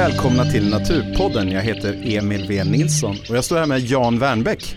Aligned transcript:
Välkomna 0.00 0.44
till 0.44 0.70
Naturpodden. 0.70 1.50
Jag 1.50 1.62
heter 1.62 2.02
Emil 2.04 2.46
V 2.48 2.64
Nilsson 2.64 3.16
och 3.28 3.36
jag 3.36 3.44
står 3.44 3.58
här 3.58 3.66
med 3.66 3.80
Jan 3.80 4.18
Wernbäck. 4.18 4.76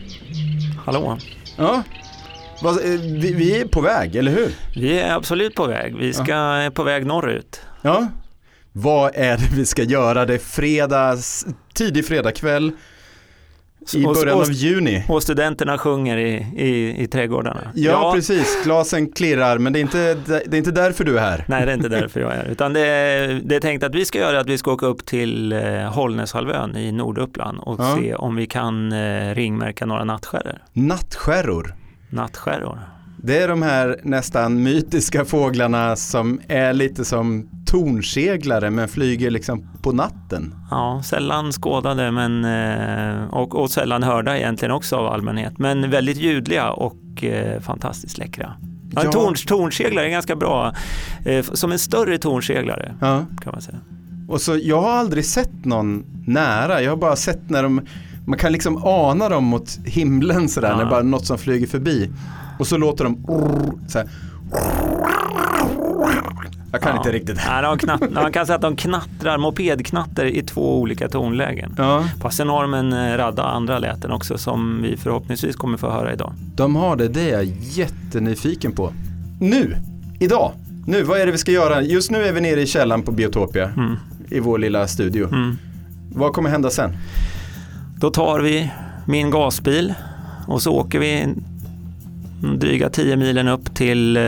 Hallå. 0.86 1.18
Ja, 1.58 1.84
eh, 2.63 2.99
vi, 3.02 3.59
är 3.62 3.66
på 3.66 3.82
väg, 3.82 4.16
eller 4.16 4.32
hur? 4.32 4.52
Vi 4.76 4.99
är 4.99 5.16
absolut 5.16 5.55
på 5.55 5.68
väg. 5.68 5.96
Vi 5.98 6.13
ska 6.13 6.34
är 6.36 6.70
på 6.70 6.84
väg 6.84 7.05
norrut. 7.05 7.62
Ja. 7.82 8.08
Vad 8.72 9.16
är 9.16 9.38
det 9.38 9.49
vi 9.55 9.66
ska 9.66 9.84
göra? 9.84 10.26
Det 10.26 10.34
är 10.34 10.40
fredags, 10.40 11.46
tidig 11.74 12.05
fredagkväll 12.05 12.71
i 13.94 14.04
början 14.04 14.36
och, 14.38 14.42
av 14.44 14.52
juni. 14.52 15.04
och 15.10 15.23
studenterna 15.23 15.78
sjunger 15.78 16.18
i, 16.18 16.34
i, 16.55 17.04
i 17.04 17.08
trädgårdarna. 17.08 17.72
Ja, 17.76 18.12
precis. 18.16 18.58
Glasen 18.64 19.12
klirrar, 19.12 19.58
men 19.58 19.74
det 19.74 19.80
är, 19.80 19.82
inte, 19.82 20.14
det 20.26 20.55
är 20.55 20.58
inte 20.58 20.72
därför 20.72 21.04
du 21.04 21.18
är 21.18 21.22
här. 21.22 21.46
Nej, 21.48 21.66
det 21.66 21.72
är 21.72 21.76
inte 21.76 21.90
därför 21.90 22.20
jag 22.20 22.32
är 22.32 22.36
här. 22.38 22.46
Utan 22.46 22.74
det 22.74 22.80
är, 22.88 23.41
det 23.46 23.55
är 23.55 23.60
tänkt 23.60 23.84
att 23.84 23.96
vi 23.96 24.05
ska 24.05 24.20
göra 24.20 24.40
att 24.40 24.48
vi 24.50 24.58
ska 24.58 24.72
åka 24.72 24.86
upp 24.86 25.05
till 25.05 25.52
eh, 25.52 25.62
Hållnäshalvön 25.94 26.77
i 26.77 26.91
Norduppland 26.91 27.60
och 27.60 27.80
Ja. 27.80 27.98
se 28.02 28.16
om 28.16 28.36
vi 28.36 28.46
kan 28.46 28.91
eh, 28.91 29.36
ringmärka 29.36 29.86
några 29.86 30.04
nattskärror. 30.04 30.58
Nattskärror. 30.74 31.76
Nattskärror. 32.10 32.80
Det 33.18 33.38
är 33.38 33.48
de 33.48 33.62
här 33.62 34.00
nästan 34.04 34.63
mytiska 34.63 35.26
fåglarna 35.26 35.96
som 35.96 36.41
är 36.48 36.74
lite 36.74 37.05
som 37.05 37.50
tornseglare 37.77 38.70
men 38.70 38.88
flyger 38.88 39.32
liksom 39.32 39.68
på 39.82 39.91
natten. 39.91 40.55
Ja, 40.71 41.02
sällan 41.05 41.52
skådade 41.52 42.12
men, 42.12 42.46
eh, 42.46 43.24
och, 43.34 43.55
och 43.55 43.71
sällan 43.71 44.04
hörda 44.04 44.38
egentligen 44.38 44.71
också 44.71 44.96
av 44.96 45.05
allmänhet. 45.13 45.57
Men 45.60 45.90
väldigt 45.90 46.18
ljudliga 46.18 46.71
och 46.71 47.24
eh, 47.24 47.62
fantastiskt 47.62 48.18
läckra. 48.18 48.54
Ja, 48.91 49.01
en 49.01 49.05
Ja. 49.05 49.12
torn, 49.12 49.35
tornseglare 49.48 50.05
är 50.05 50.10
ganska 50.10 50.35
bra, 50.35 50.74
eh, 51.26 51.44
som 51.46 51.71
en 51.71 51.79
större 51.79 52.18
tornseglare 52.18 52.96
Ja. 53.01 53.26
kan 53.44 53.51
man 53.51 53.62
säga. 53.62 53.77
Och 54.27 54.41
så 54.41 54.57
jag 54.63 54.82
har 54.82 54.91
aldrig 54.91 55.26
sett 55.26 55.66
någon 55.66 56.05
nära. 56.27 56.82
Jag 56.82 56.91
har 56.91 56.98
bara 56.98 57.16
sett 57.16 57.49
när 57.49 57.63
de, 57.63 57.82
man 58.26 58.40
kan 58.40 58.51
liksom 58.51 58.82
ana 58.84 59.29
dem 59.29 59.44
mot 59.44 59.79
himlen 59.85 60.49
sådär, 60.49 60.70
Ja. 60.70 60.77
när 60.77 60.85
bara 60.85 61.04
något 61.04 61.26
som 61.26 61.38
flyger 61.38 61.68
förbi. 61.68 62.10
Och 62.60 62.68
så 62.68 62.77
låter 62.77 63.04
de 63.04 63.18
så 63.88 63.98
här. 63.98 64.07
Jag 66.74 66.81
kan 66.81 66.91
Ja. 66.91 66.97
inte 66.97 67.12
riktigt. 67.12 67.40
Nej, 67.47 67.63
de 67.63 67.78
knatt, 67.78 68.12
man 68.12 68.31
kan 68.31 68.46
säga 68.46 68.56
att 68.56 68.62
de 68.62 68.75
knattrar, 68.75 69.38
mopedknatter 69.38 70.25
i 70.25 70.41
två 70.41 70.79
olika 70.81 71.09
tonlägen. 71.09 71.75
Ja, 71.78 72.03
Fast 72.22 72.38
sen 72.38 72.50
har 72.50 72.62
de 72.62 72.74
en 72.74 73.18
radda 73.18 73.44
andra 73.44 73.79
läten 73.79 74.12
också 74.12 74.38
som 74.38 74.81
vi 74.81 74.97
förhoppningsvis 74.97 75.56
kommer 75.56 75.78
få 75.78 75.90
höra 75.91 76.13
idag. 76.13 76.34
de 76.56 76.75
har 76.75 76.96
det. 76.96 77.07
Det 77.07 77.29
är 77.29 77.34
jag 77.34 77.44
jättenyfiken 77.62 78.72
på. 78.72 78.94
Nu, 79.40 79.75
idag, 80.19 80.51
nu, 80.88 81.03
vad 81.03 81.19
är 81.22 81.25
det 81.25 81.31
vi 81.31 81.38
ska 81.38 81.51
göra? 81.51 81.81
Just 81.81 82.12
nu 82.12 82.24
är 82.25 82.34
vi 82.34 82.41
nere 82.41 82.62
i 82.62 82.68
källaren 82.68 83.01
på 83.03 83.12
Biotopia 83.12 83.66
Mm. 83.78 83.96
i 84.29 84.40
vår 84.40 84.57
lilla 84.57 84.88
studio. 84.88 85.28
Mm. 85.28 85.57
Vad 86.16 86.34
kommer 86.34 86.50
hända 86.50 86.69
sen? 86.69 86.91
Då 88.00 88.09
tar 88.12 88.40
vi 88.40 88.72
min 89.06 89.31
gasbil 89.31 89.94
och 90.47 90.62
så 90.62 90.74
åker 90.74 91.00
vi 91.00 91.28
dryga 92.57 92.90
10 92.90 93.16
milen 93.16 93.47
upp 93.47 93.75
till 93.75 94.18
eh, 94.18 94.22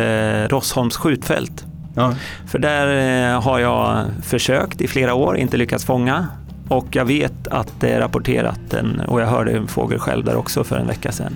Rossholms 0.50 0.98
skjutfält. 0.98 1.66
Ja, 1.96 2.14
För 2.48 2.60
där 2.60 2.88
eh, 3.34 3.42
har 3.42 3.60
jag 3.60 4.06
försökt 4.24 4.82
i 4.82 4.88
flera 4.88 5.14
år, 5.14 5.38
inte 5.38 5.58
lyckats 5.58 5.86
fånga. 5.86 6.28
Och 6.70 6.88
jag 6.92 7.06
vet 7.06 7.48
att 7.48 7.80
det 7.80 7.90
är 7.90 8.00
rapporterat 8.00 8.74
en, 8.74 9.00
och 9.00 9.22
jag 9.22 9.28
hörde 9.28 9.52
en 9.52 9.68
fågel 9.68 10.00
själv 10.00 10.26
där 10.26 10.36
också 10.36 10.64
för 10.64 10.78
en 10.78 10.88
vecka 10.88 11.12
sedan. 11.12 11.36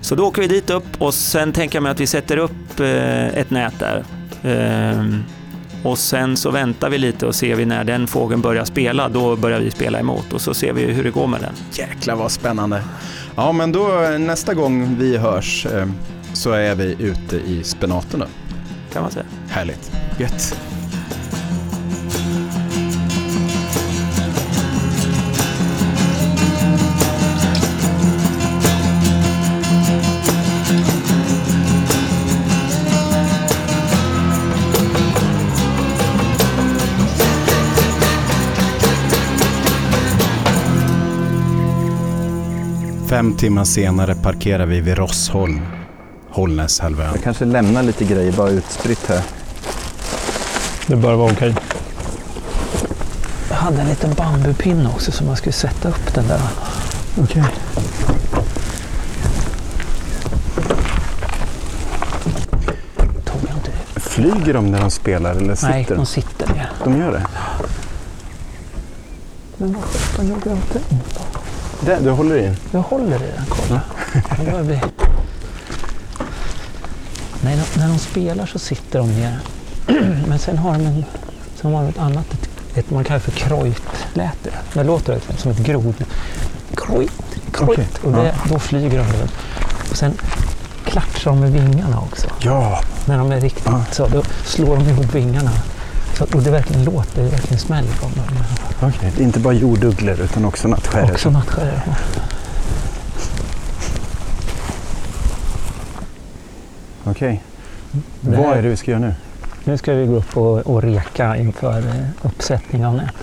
Så 0.00 0.14
då 0.14 0.26
åker 0.26 0.42
vi 0.42 0.48
dit 0.48 0.70
upp 0.70 0.86
och 0.98 1.14
sen 1.14 1.52
tänker 1.52 1.76
jag 1.76 1.82
mig 1.82 1.92
att 1.92 2.00
vi 2.00 2.06
sätter 2.06 2.36
upp 2.36 2.80
eh, 2.80 3.26
ett 3.26 3.50
nät 3.50 3.74
där. 3.78 4.04
Ehm, 4.42 5.22
och 5.82 5.98
sen 5.98 6.36
så 6.36 6.50
väntar 6.50 6.90
vi 6.90 6.98
lite 6.98 7.26
och 7.26 7.34
ser 7.34 7.54
vi 7.56 7.66
när 7.66 7.84
den 7.84 8.06
fågeln 8.06 8.40
börjar 8.40 8.64
spela, 8.64 9.08
då 9.08 9.36
börjar 9.36 9.60
vi 9.60 9.70
spela 9.70 10.00
emot 10.00 10.32
och 10.32 10.40
så 10.40 10.54
ser 10.54 10.72
vi 10.72 10.84
hur 10.84 11.04
det 11.04 11.10
går 11.10 11.26
med 11.26 11.40
den. 11.40 11.52
jäklar 11.72 12.16
vad 12.16 12.30
spännande. 12.30 12.82
Ja, 13.36 13.52
men 13.52 13.72
då 13.72 14.02
eh, 14.02 14.18
nästa 14.18 14.54
gång 14.54 14.96
vi 14.98 15.16
hörs 15.16 15.66
eh, 15.66 15.86
så 16.32 16.52
är 16.52 16.74
vi 16.74 16.96
ute 16.98 17.36
i 17.36 17.64
spenaterna. 17.64 18.26
Kan 18.96 19.02
man 19.02 19.12
säga. 19.12 19.26
Härligt. 19.48 19.92
Gött. 20.18 20.56
Fem 43.08 43.36
timmar 43.36 43.64
senare 43.64 44.14
parkerar 44.14 44.66
vi 44.66 44.80
vid 44.80 44.98
Rossholm, 44.98 45.60
Hållnäshalvön. 46.36 47.10
Jag 47.14 47.22
kanske 47.22 47.44
lämnar 47.44 47.82
lite 47.82 48.04
grejer 48.04 48.32
bara 48.32 48.50
utspritt 48.50 49.06
här. 49.08 49.22
Det 50.86 50.96
bör 50.96 51.14
vara 51.14 51.32
okej. 51.32 51.54
Jag 53.50 53.56
hade 53.56 53.80
en 53.80 53.88
liten 53.88 54.14
bambupinne 54.14 54.88
också 54.88 55.12
som 55.12 55.26
man 55.26 55.36
skulle 55.36 55.52
sätta 55.52 55.88
upp 55.88 56.14
den 56.14 56.28
där. 56.28 56.40
Okej. 57.22 57.44
Tog 63.24 63.40
jag 63.48 63.56
inte 63.56 63.70
det? 63.94 64.00
Flyger 64.00 64.54
de 64.54 64.70
när 64.70 64.80
de 64.80 64.90
spelar 64.90 65.30
eller 65.30 65.54
sitter 65.54 65.70
Nej, 65.72 65.84
de? 65.88 65.94
de 65.94 66.06
sitter 66.06 66.54
ner. 66.54 66.70
De 66.84 66.98
gör 66.98 67.12
det? 67.12 67.26
Men 69.56 69.72
vad 69.72 69.84
sjutton 69.84 70.28
gjorde 70.28 70.48
jag 70.50 70.58
inte? 70.58 70.80
Där, 71.80 72.00
du 72.00 72.10
håller 72.10 72.36
i? 72.36 72.54
Jag 72.70 72.80
håller 72.80 73.16
i 73.16 73.32
den, 73.36 73.44
kolla. 73.48 73.80
Nej, 77.46 77.56
de- 77.74 77.80
när 77.80 77.88
de 77.88 77.98
spelar 77.98 78.46
så 78.46 78.58
sitter 78.58 78.98
de 78.98 79.08
ner. 79.20 79.38
Men 80.28 80.38
sen 80.38 80.58
har 80.58 80.72
de, 80.72 80.86
en, 80.86 81.04
sen 81.60 81.74
har 81.74 81.82
de 81.82 81.88
ett 81.88 81.98
annat, 81.98 82.26
ett, 82.32 82.48
ett 82.78 82.90
man 82.90 83.04
kallar 83.04 83.20
för 83.20 83.30
krojtläte. 83.30 84.50
Det 84.72 84.84
låter 84.84 85.20
som 85.36 85.50
ett 85.50 85.58
grod. 85.58 85.94
Krojt, 86.74 87.12
krojt. 87.52 87.70
Okej, 87.70 87.86
Och 88.02 88.12
det, 88.12 88.34
då 88.48 88.58
flyger 88.58 88.98
de 88.98 89.04
runt. 89.18 89.32
Och 89.90 89.96
sen 89.96 90.12
klatschar 90.84 91.30
de 91.30 91.40
med 91.40 91.52
vingarna 91.52 92.00
också. 92.00 92.26
Ja. 92.40 92.80
När 93.04 93.18
de 93.18 93.32
är 93.32 93.40
riktigt 93.40 93.66
Ja. 93.66 93.84
så, 93.92 94.06
då 94.08 94.22
slår 94.44 94.76
de 94.76 94.88
ihop 94.88 95.14
vingarna. 95.14 95.50
Så, 96.18 96.24
och 96.24 96.42
det 96.42 96.50
verkligen 96.50 96.84
låter, 96.84 97.22
det 97.22 97.28
verkligen 97.28 97.58
smäller 97.58 97.90
dem. 98.00 98.10
Okej. 98.80 99.12
Är 99.18 99.22
inte 99.22 99.40
bara 99.40 99.54
jordugglor 99.54 100.20
utan 100.20 100.44
också 100.44 100.68
nattskärror. 100.68 101.10
Också 101.12 101.30
nattskärror. 101.30 101.82
Okej. 107.06 107.42
Det 108.20 108.36
Vad 108.36 108.58
är 108.58 108.62
det 108.62 108.68
vi 108.68 108.76
ska 108.76 108.90
göra 108.90 109.00
nu? 109.00 109.14
Nu 109.64 109.78
ska 109.78 109.92
vi 109.94 110.06
gå 110.06 110.14
upp 110.14 110.36
och, 110.36 110.58
och 110.58 110.82
reka 110.82 111.36
inför 111.36 111.78
eh, 111.78 111.94
uppsättning 112.22 112.86
av 112.86 112.94
nät. 112.94 113.14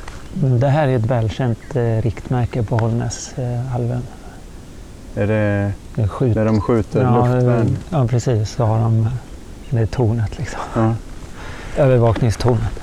Det 0.59 0.67
här 0.67 0.87
är 0.87 0.97
ett 0.97 1.05
välkänt 1.05 1.75
eh, 1.75 1.81
riktmärke 1.81 2.63
på 2.63 2.77
Hållnäshalvön. 2.77 4.03
Är 5.15 5.27
det 5.27 6.07
skjut. 6.07 6.33
där 6.33 6.45
de 6.45 6.61
skjuter 6.61 7.01
ja, 7.01 7.25
luftvärn? 7.25 7.67
eh, 7.67 7.73
ja, 7.89 8.07
precis. 8.07 8.49
Så 8.49 8.65
har 8.65 8.79
de 8.79 9.09
det 9.73 9.81
är 9.81 9.85
tornet 9.85 10.37
liksom. 10.37 10.59
Ja. 10.75 10.95
Övervakningstornet. 11.77 12.79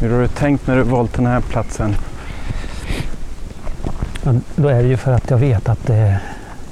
Hur 0.00 0.12
har 0.12 0.20
du 0.20 0.28
tänkt 0.28 0.66
när 0.66 0.76
du 0.76 0.82
valt 0.82 1.14
den 1.14 1.26
här 1.26 1.40
platsen? 1.40 1.96
Ja, 4.26 4.32
då 4.56 4.68
är 4.68 4.82
det 4.82 4.88
ju 4.88 4.96
för 4.96 5.12
att 5.12 5.30
jag 5.30 5.38
vet 5.38 5.68
att 5.68 5.86
det 5.86 6.18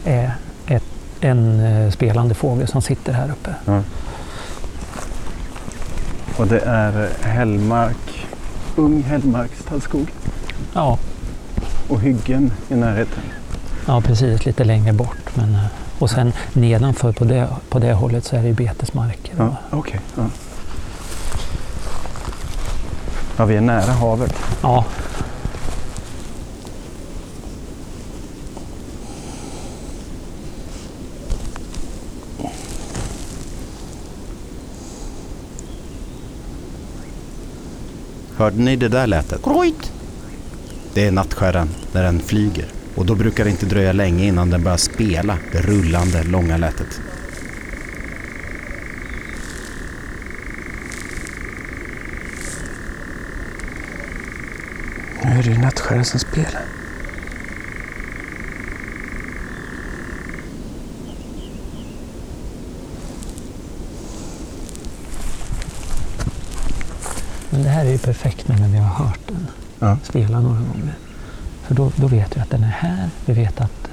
är 0.05 0.35
ett, 0.67 0.85
en 1.21 1.61
eh, 1.61 1.91
spelande 1.91 2.35
fågel 2.35 2.69
som 2.69 2.83
sitter 2.83 3.13
här 3.13 3.31
uppe. 3.31 3.55
Och 6.37 6.47
det 6.47 6.61
är 6.61 7.09
hällmark, 7.23 8.27
ung 8.77 9.03
hällmarkstallskog 9.03 10.07
Ja, 10.73 10.99
och 11.89 12.01
hyggen 12.01 12.53
i 12.69 12.75
närheten. 12.75 13.23
ja 13.87 14.01
precis. 14.01 14.47
Lite 14.47 14.65
längre 14.65 14.93
bort. 14.93 15.17
Men, 15.37 15.55
eh, 15.55 15.61
och 15.99 16.11
sen 16.11 16.33
nedanför 16.53 17.13
på 17.13 17.25
det, 17.25 17.49
på 17.69 17.79
det 17.79 17.93
hållet 17.93 18.25
så 18.25 18.37
är 18.37 18.41
det 18.43 18.49
ju 18.49 18.55
betesmarker. 18.55 19.35
Ja, 19.39 19.57
okej. 19.71 20.01
Ja. 20.17 20.23
ja, 23.37 23.45
vi 23.45 23.57
är 23.57 23.61
nära 23.61 23.93
havet. 23.93 24.35
ja, 24.63 24.85
Hörde 38.45 38.63
ni 38.63 38.77
det 38.77 38.89
där 38.89 39.07
lätet? 39.07 39.43
Kroit. 39.43 39.93
Det 40.95 41.07
är 41.07 41.13
nattskärran 41.13 41.69
när 41.93 42.03
den 42.03 42.21
flyger 42.21 42.67
och 42.95 43.07
då 43.07 43.15
brukar 43.15 43.45
det 43.45 43.51
inte 43.51 43.67
dröja 43.67 43.93
länge 43.93 44.27
innan 44.27 44.51
den 44.51 44.63
börjar 44.63 44.77
spela 44.77 45.39
det 45.53 45.61
rullande 45.63 46.23
långa 46.23 46.57
lätet. 46.57 47.01
Nu 55.25 55.39
är 55.39 55.43
det 55.43 55.51
ju 55.51 55.59
nattstjärnan 55.59 56.05
som 56.05 56.21
spelar. 56.21 56.63
Här 67.75 67.87
är 67.87 67.91
ju 67.91 67.99
perfekt 67.99 68.49
nu 68.49 68.57
när 68.57 68.69
vi 68.69 68.79
har 68.79 69.05
hört 69.05 69.21
den 69.29 69.47
Ja. 69.79 69.97
spela 70.03 70.41
några 70.41 70.57
gånger. 70.61 70.95
För 71.67 71.75
då, 71.75 71.93
då 71.97 72.07
vet 72.07 72.37
vi 72.37 72.41
att 72.41 72.51
den 72.51 72.65
är 72.65 72.69
här, 72.79 73.11
vi 73.27 73.33
vet 73.33 73.61
att 73.61 73.89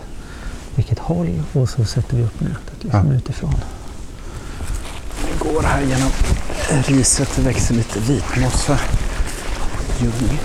vilket 0.75 0.99
håll 0.99 1.41
och 1.53 1.69
så 1.69 1.85
sätter 1.85 2.17
vi 2.17 2.23
upp 2.23 2.39
nätet 2.41 2.83
liksom 2.83 3.07
Ja. 3.07 3.13
utifrån. 3.13 3.55
Vi 5.25 5.49
går 5.49 5.63
här 5.63 5.81
genom 5.81 6.09
riset. 6.87 7.29
Det 7.35 7.41
växer 7.41 7.75
lite 7.75 7.99
vitmossa. 7.99 8.79
Ljung. 9.99 10.39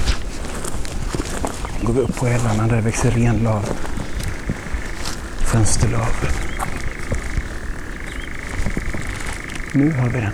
går 1.82 1.92
vi 1.92 2.00
upp 2.00 2.16
på 2.16 2.26
älvarna 2.26 2.66
där 2.66 2.76
det 2.76 2.82
växer 2.82 3.10
renlav. 3.10 3.68
Fönsterlav. 5.38 6.08
Nu 9.72 9.92
har 9.92 10.08
vi 10.08 10.20
den. 10.20 10.32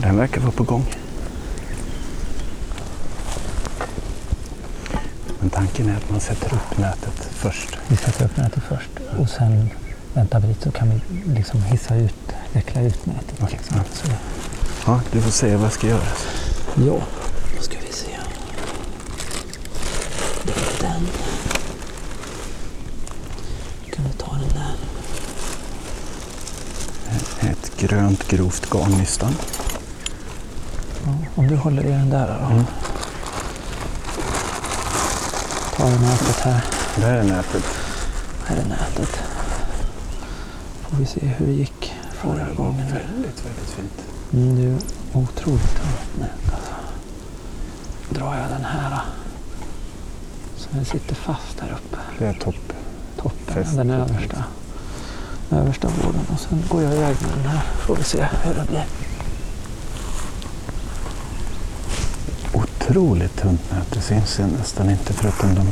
Den 0.00 0.16
verkar 0.16 0.40
vara 0.40 0.52
på 0.52 0.62
gång. 0.62 0.84
Men 5.40 5.50
tanken 5.50 5.88
är 5.88 5.96
att 5.96 6.10
man 6.10 6.20
sätter 6.20 6.54
upp 6.54 6.78
nätet 6.78 7.28
först. 7.30 7.78
Vi 7.88 7.96
sätter 7.96 8.24
upp 8.24 8.36
nätet 8.36 8.62
först 8.68 8.90
och 9.18 9.28
sen 9.28 9.70
väntar 10.14 10.40
vi 10.40 10.48
lite 10.48 10.62
så 10.62 10.70
kan 10.70 10.90
vi 10.90 11.00
liksom 11.34 11.62
hissa 11.62 11.96
ut, 11.96 12.32
veckla 12.52 12.80
ut 12.82 13.06
nätet. 13.06 13.34
Okej, 13.42 13.58
liksom. 13.58 13.76
ja. 14.08 14.14
Ja, 14.86 15.00
du 15.12 15.20
får 15.20 15.30
säga 15.30 15.56
vad 15.56 15.64
jag 15.66 15.72
ska 15.72 15.86
göra. 15.86 16.02
ja, 16.74 17.00
då 17.56 17.62
ska 17.62 17.76
vi 17.86 17.92
se. 17.92 18.10
Det 20.42 20.52
är 20.52 20.82
den. 20.90 21.06
Kan 23.90 24.04
du 24.04 24.12
ta 24.18 24.32
den 24.32 24.48
där? 24.48 24.74
Ett 27.50 27.76
grönt 27.76 28.28
grovt 28.28 28.70
garnnystan. 28.70 29.34
Ja, 31.34 31.42
om 31.42 31.48
du 31.48 31.56
håller 31.56 31.84
i 31.86 31.90
den 31.90 32.10
där 32.10 32.26
då. 32.40 32.46
Mm. 32.46 32.64
Ta 35.76 35.88
nätet 35.88 36.36
här. 36.36 36.64
Där 36.96 37.14
är 37.14 37.22
nätet. 37.24 37.64
Här 38.46 38.56
är 38.56 38.64
nätet. 38.64 39.20
Får 40.80 40.96
vi 40.96 41.06
se 41.06 41.20
hur 41.26 41.46
det 41.46 41.52
gick 41.52 41.92
förra 42.12 42.54
gången. 42.56 42.86
Väldigt, 42.86 43.44
väldigt 43.46 43.70
fint. 43.76 43.92
Mm, 44.32 44.56
det 44.56 44.62
är 44.62 44.76
otroligt 45.22 45.76
tunt 45.76 46.18
nät 46.18 46.54
alltså. 46.54 46.72
Drar 48.10 48.36
jag 48.36 48.48
den 48.50 48.64
här 48.64 48.90
då. 48.90 49.00
Så 50.56 50.68
den 50.70 50.84
sitter 50.84 51.14
fast 51.14 51.60
här 51.60 51.70
uppe. 51.72 51.96
Det 52.18 52.26
är 52.26 52.32
topp. 52.32 52.72
Toppen, 53.16 53.54
Fäst. 53.54 53.76
den 53.76 53.90
översta. 53.90 54.44
Översta 55.50 55.88
vården. 55.88 56.20
Och 56.32 56.40
sen 56.40 56.62
går 56.68 56.82
jag 56.82 56.92
iväg 56.92 57.16
med 57.22 57.30
den 57.30 57.46
här. 57.46 57.62
Får 57.86 57.96
vi 57.96 58.04
se 58.04 58.28
hur 58.44 58.54
det 58.54 58.66
blir. 58.66 58.84
Otroligt 62.90 63.36
tunt 63.36 63.70
nät. 63.70 63.86
Det 63.92 64.00
syns 64.00 64.38
nästan 64.38 64.90
inte 64.90 65.12
förutom 65.12 65.54
de 65.54 65.64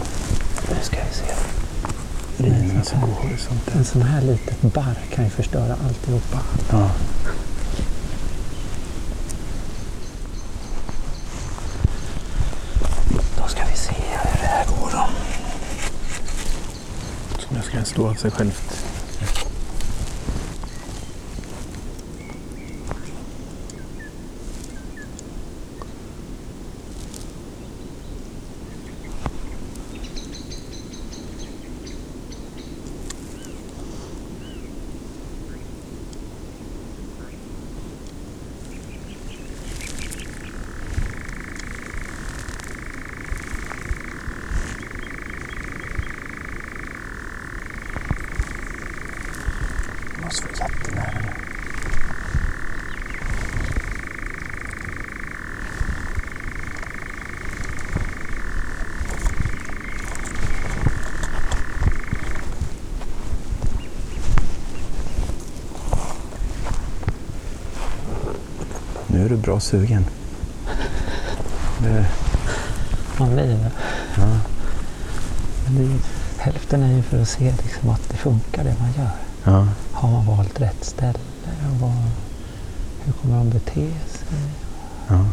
Nu 0.69 0.77
ska 0.83 0.97
vi 0.97 1.15
se. 1.15 1.25
linorna 2.37 2.85
som 2.85 3.01
går 3.01 3.09
horisontellt. 3.09 3.77
En 3.77 3.85
sån 3.85 4.03
här 4.03 4.23
litet 4.23 4.63
barr 4.63 4.99
kan 5.15 5.25
ju 5.25 5.31
förstöra 5.31 5.77
alltihopa. 5.87 6.39
Ja. 6.71 6.91
Då 13.37 13.49
ska 13.49 13.61
vi 13.71 13.77
se 13.77 13.95
hur 13.95 14.41
det 14.41 14.47
här 14.47 14.67
går 14.67 14.91
då. 14.93 15.09
Så 17.39 17.55
nu 17.55 17.63
ska 17.63 17.85
stå 17.85 18.09
av 18.09 18.15
sig 18.15 18.31
självt. 18.31 18.85
Jag 50.15 50.25
måste 50.25 50.47
vara 50.47 50.69
jättenära 50.69 51.21
nu. 51.21 51.33
Nu 69.07 69.18
är 69.29 69.37
du 69.37 69.37
bra 69.37 69.61
sugen. 69.61 70.05
Det, 71.83 72.07
Man 73.19 73.31
blir 73.35 73.47
det. 73.47 73.71
ja. 74.17 74.27
Men 75.67 75.77
det 75.77 75.99
hälften 76.43 76.83
är 76.83 76.97
ju 76.97 77.03
för 77.03 77.23
att 77.23 77.29
se 77.29 77.53
liksom 77.63 77.89
att 77.91 78.09
det 78.09 78.17
funkar 78.17 78.65
det 78.65 78.75
man 78.81 78.93
gör. 78.99 79.11
Ja. 79.45 79.69
Har 79.93 80.11
man 80.11 80.27
valt 80.27 80.61
rätt 80.61 80.85
ställe? 80.85 81.19
Och 81.73 81.81
vad, 81.81 81.93
hur 83.05 83.13
kommer 83.13 83.37
de 83.39 83.51
bete 83.51 83.75
sig? 84.09 84.39
ja. 85.09 85.25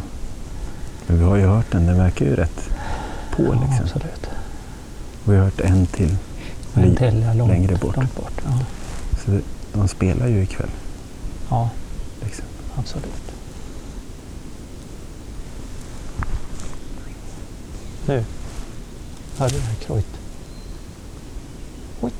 Men 1.06 1.18
vi 1.18 1.24
har 1.24 1.36
ju 1.36 1.46
hört 1.46 1.70
den. 1.72 1.86
Den 1.86 1.98
verkar 1.98 2.24
ju 2.24 2.36
rätt 2.36 2.68
på 3.36 3.42
Ja, 3.42 3.52
liksom. 3.52 3.84
absolut. 3.84 4.26
Och 5.24 5.32
vi 5.32 5.36
har 5.36 5.44
hört 5.44 5.60
en 5.60 5.86
till. 5.86 6.16
En 6.74 6.96
till 6.96 7.22
ja, 7.22 7.32
långt, 7.32 7.50
längre 7.50 7.76
bort. 7.76 7.96
Långt 7.96 8.16
bort 8.16 8.40
ja. 8.44 8.58
Så 9.24 9.30
det, 9.30 9.40
de 9.72 9.88
spelar 9.88 10.26
ju 10.26 10.42
ikväll. 10.42 10.68
ja, 11.50 11.70
Liksom. 12.24 12.44
absolut. 12.78 13.25
Nu. 18.08 18.24
Hör 19.38 19.48
du 19.48 19.56
det 19.56 19.62
här 19.62 19.74
krojt? 19.74 20.06
Oj, 22.00 22.10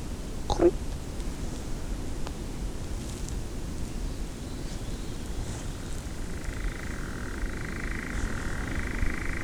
krojt. 0.49 0.73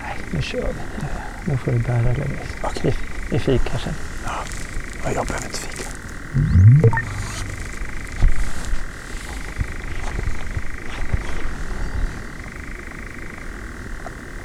Nej, 0.02 0.18
nu 0.32 0.42
kör 0.42 0.58
vi. 0.58 0.74
Nu, 1.02 1.08
nu 1.46 1.58
får 1.58 1.72
du 1.72 1.80
bära 1.80 2.14
dig. 2.14 2.30
Okej. 2.64 2.82
Vi, 2.84 2.94
vi 3.32 3.40
fikar 3.40 3.78
sen. 3.78 3.94
Ja, 4.26 5.12
jag 5.16 5.26
behöver 5.26 5.46
inte 5.46 5.60
fika. 5.60 5.90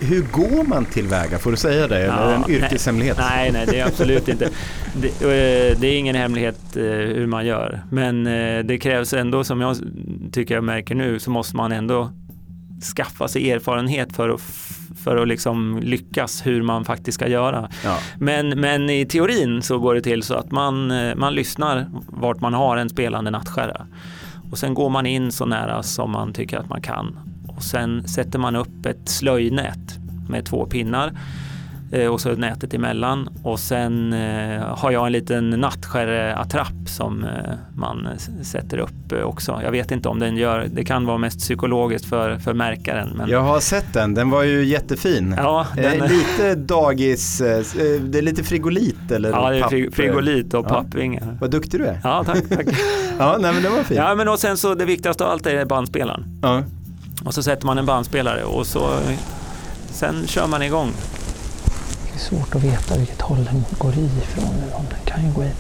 Hur 0.09 0.23
går 0.23 0.65
man 0.65 0.85
tillväga? 0.85 1.39
Får 1.39 1.51
du 1.51 1.57
säga 1.57 1.89
det? 1.89 1.97
Eller 1.99 2.17
är 2.17 2.29
det 2.29 2.35
en 2.35 2.43
Ja, 2.49 2.55
yrkeshemlighet? 2.55 3.17
Nej, 3.19 3.53
nej, 3.53 3.67
det 3.67 3.81
är 3.81 3.87
absolut 3.87 4.29
inte. 4.29 4.51
Det, 4.95 5.09
eh, 5.09 5.79
det 5.81 5.87
är 5.87 5.99
ingen 5.99 6.17
hemlighet 6.17 6.77
eh, 6.77 6.83
hur 6.83 7.27
man 7.27 7.47
gör. 7.47 7.83
Men 7.91 8.27
eh, 8.27 8.65
det 8.65 8.79
krävs 8.79 9.13
ändå, 9.13 9.45
som 9.45 9.61
jag 9.61 9.77
tycker 10.33 10.55
jag 10.55 10.65
märker 10.65 10.95
nu, 10.95 11.19
så 11.19 11.31
måste 11.31 11.57
man 11.57 11.73
ändå 11.73 12.11
skaffa 12.97 13.29
sig 13.29 13.51
erfarenhet 13.51 14.13
för 14.17 14.29
att, 14.29 14.41
för 15.05 15.17
att 15.17 15.29
liksom 15.29 15.81
lyckas 15.83 16.47
hur 16.47 16.63
man 16.63 16.85
faktiskt 16.85 17.15
ska 17.15 17.29
göra. 17.29 17.69
Ja. 17.85 17.99
Men, 18.19 18.61
men 18.61 18.91
i 18.91 19.07
teorin 19.07 19.63
så 19.63 19.79
går 19.79 19.95
det 19.95 20.03
till 20.03 20.23
så 20.23 20.35
att 20.35 20.51
man, 20.51 20.93
man 21.19 21.35
lyssnar 21.35 21.87
vart 22.07 22.41
man 22.41 22.55
har 22.55 22.77
en 22.77 22.89
spelande 22.89 23.31
nattskärra. 23.31 23.87
Och 24.51 24.59
sen 24.59 24.75
går 24.75 24.91
man 24.91 25.07
in 25.07 25.33
så 25.33 25.47
nära 25.47 25.83
som 25.83 26.11
man 26.11 26.33
tycker 26.33 26.59
att 26.59 26.69
man 26.69 26.81
kan. 26.81 27.19
Och 27.59 27.65
sen 27.65 28.09
sätter 28.09 28.39
man 28.39 28.57
upp 28.57 28.87
ett 28.87 29.09
slöjnät 29.09 29.99
med 30.29 30.45
två 30.47 30.67
pinnar 30.67 31.13
Eh, 31.93 32.07
och 32.07 32.21
så 32.21 32.33
nätet 32.33 32.75
emellan. 32.75 33.29
Och 33.43 33.61
sen 33.61 34.13
eh, 34.13 34.61
har 34.61 34.91
jag 34.91 35.07
en 35.07 35.13
liten 35.13 35.51
nattskärreattrapp 35.51 36.89
som 36.89 37.25
eh, 37.25 37.31
man 37.75 38.09
sätter 38.43 38.79
upp 38.79 39.13
också. 39.25 39.61
Jag 39.65 39.71
vet 39.71 39.91
inte 39.91 40.09
om 40.09 40.19
den 40.19 40.37
gör, 40.37 40.67
det 40.73 40.85
kan 40.85 41.07
vara 41.07 41.19
mest 41.19 41.39
psykologiskt 41.39 42.09
för, 42.09 42.39
för 42.39 42.55
märkaren. 42.55 43.09
Men, 43.17 43.29
Jag 43.29 43.43
har 43.43 43.61
sett 43.61 43.93
den, 43.93 44.15
den 44.15 44.31
var 44.31 44.43
ju 44.43 44.65
jättefin. 44.65 45.35
ja, 45.37 45.67
den, 45.77 45.99
lite 45.99 46.55
dagis, 46.55 47.39
det 47.39 48.19
är 48.19 48.23
lite 48.23 48.45
frigolit 48.45 49.11
eller 49.11 49.31
ja, 49.31 49.51
det 49.51 49.59
är 49.59 49.91
frigolit 49.91 50.55
och 50.55 50.65
Ja. 50.65 50.69
pappvingar. 50.69 51.39
Vad 51.41 51.51
duktig 51.51 51.81
du 51.81 51.87
är. 51.87 52.01
Ja, 52.05 52.25
tack. 52.27 52.49
tack. 52.49 52.67
Ja, 53.21 53.37
nej 53.41 53.53
men 53.53 53.63
det 53.63 53.69
var 53.69 53.83
fint. 53.83 53.99
ja, 53.99 54.15
men 54.15 54.29
och 54.29 54.39
sen 54.39 54.57
så 54.57 54.75
det 54.75 54.85
viktigaste 54.85 55.25
av 55.25 55.31
allt 55.31 55.47
är 55.47 55.65
bandspelaren. 55.65 56.25
Ja. 56.43 56.63
Och 57.25 57.35
så 57.35 57.43
sätter 57.43 57.67
man 57.67 57.79
en 57.79 57.87
bandspelare 57.87 58.45
och 58.45 58.67
så 58.67 58.99
sen 59.93 60.27
kör 60.27 60.47
man 60.47 60.63
igång. 60.63 60.93
Det 62.05 62.15
är 62.15 62.19
svårt 62.19 62.55
att 62.55 62.63
veta 62.63 62.97
vilket 62.99 63.21
håll 63.21 63.45
den 63.45 63.65
går 63.79 63.95
i 63.95 64.05
ifrån 64.05 64.55
nu. 64.61 64.73
Om 64.75 64.85
den 64.91 64.99
kan 65.05 65.25
ju 65.27 65.33
gå 65.33 65.45
i, 65.45 65.51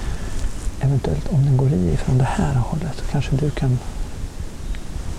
eventuellt 0.80 1.28
om 1.32 1.44
den 1.44 1.56
går 1.56 1.68
i 1.72 1.92
ifrån 1.92 2.18
det 2.18 2.24
här 2.24 2.54
hållet 2.54 2.92
så 2.96 3.04
kanske 3.12 3.36
du 3.36 3.50
kan 3.50 3.78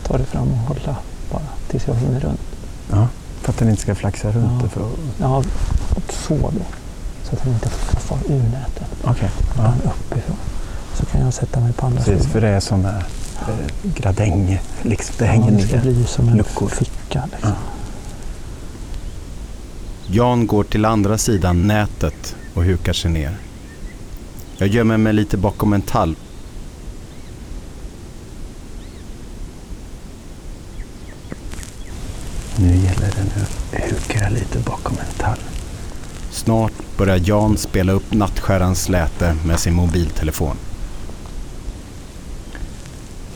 ta 0.03 0.17
dig 0.17 0.25
fram 0.25 0.51
och 0.51 0.57
hålla 0.57 0.95
bara 1.31 1.41
tills 1.67 1.87
jag 1.87 1.95
hinner 1.95 2.19
runt. 2.19 2.39
För 3.41 3.49
att 3.51 3.57
den 3.57 3.69
inte 3.69 3.81
ska 3.81 3.95
flaxa 3.95 4.31
runt 4.31 4.51
Ja. 4.61 4.63
det. 4.63 4.69
För... 4.69 4.89
Ja, 5.19 5.43
så 6.09 6.33
då. 6.37 6.65
Så 7.23 7.35
att 7.35 7.43
den 7.43 7.53
inte 7.53 7.69
får 7.69 7.99
fara 7.99 8.19
ur 8.29 8.43
nätet. 8.43 8.87
Okej. 9.03 9.29
Ja. 9.57 9.73
Utan 9.79 9.91
uppifrån. 9.91 10.37
Så 10.99 11.05
kan 11.05 11.21
jag 11.21 11.33
sätta 11.33 11.59
mig 11.59 11.73
på 11.73 11.85
andra 11.85 11.97
Precis, 12.03 12.17
sidan. 12.17 12.31
för 12.31 12.41
det 12.41 12.47
är 12.47 12.59
sådana 12.59 13.03
eh, 13.47 13.91
gradäng, 13.95 14.59
liksom. 14.81 15.15
Det 15.17 15.25
hänger 15.25 15.51
ja, 15.51 15.57
det 15.57 15.75
ner. 15.75 15.81
bli 15.81 16.05
som 16.05 16.29
en 16.29 16.37
luckor. 16.37 16.69
ficka. 16.69 17.23
Liksom. 17.31 17.53
Jan 20.07 20.47
går 20.47 20.63
till 20.63 20.85
andra 20.85 21.17
sidan 21.17 21.67
nätet 21.67 22.35
och 22.53 22.63
hukar 22.63 22.93
sig 22.93 23.11
ner. 23.11 23.37
Jag 24.57 24.69
gömmer 24.69 24.97
mig 24.97 25.13
lite 25.13 25.37
bakom 25.37 25.73
en 25.73 25.81
tall. 25.81 26.15
Nu 32.55 32.75
gäller 32.75 33.11
det 33.15 33.23
nu 33.23 33.41
att 33.41 33.91
hukra 33.91 34.29
lite 34.29 34.59
bakom 34.59 34.97
en 34.97 35.13
tall. 35.17 35.39
Snart 36.31 36.73
börjar 36.97 37.21
Jan 37.23 37.57
spela 37.57 37.91
upp 37.91 38.13
nattskärans 38.13 38.89
läte 38.89 39.35
med 39.45 39.59
sin 39.59 39.73
mobiltelefon. 39.73 40.55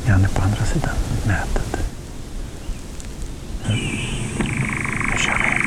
Janne 0.08 0.28
på 0.28 0.33
andra 0.44 0.66
sidan 0.66 0.96
nätet. 1.28 1.78
Nu, 3.68 3.76
nu 5.12 5.18
kör 5.18 5.38
vi. 5.38 5.64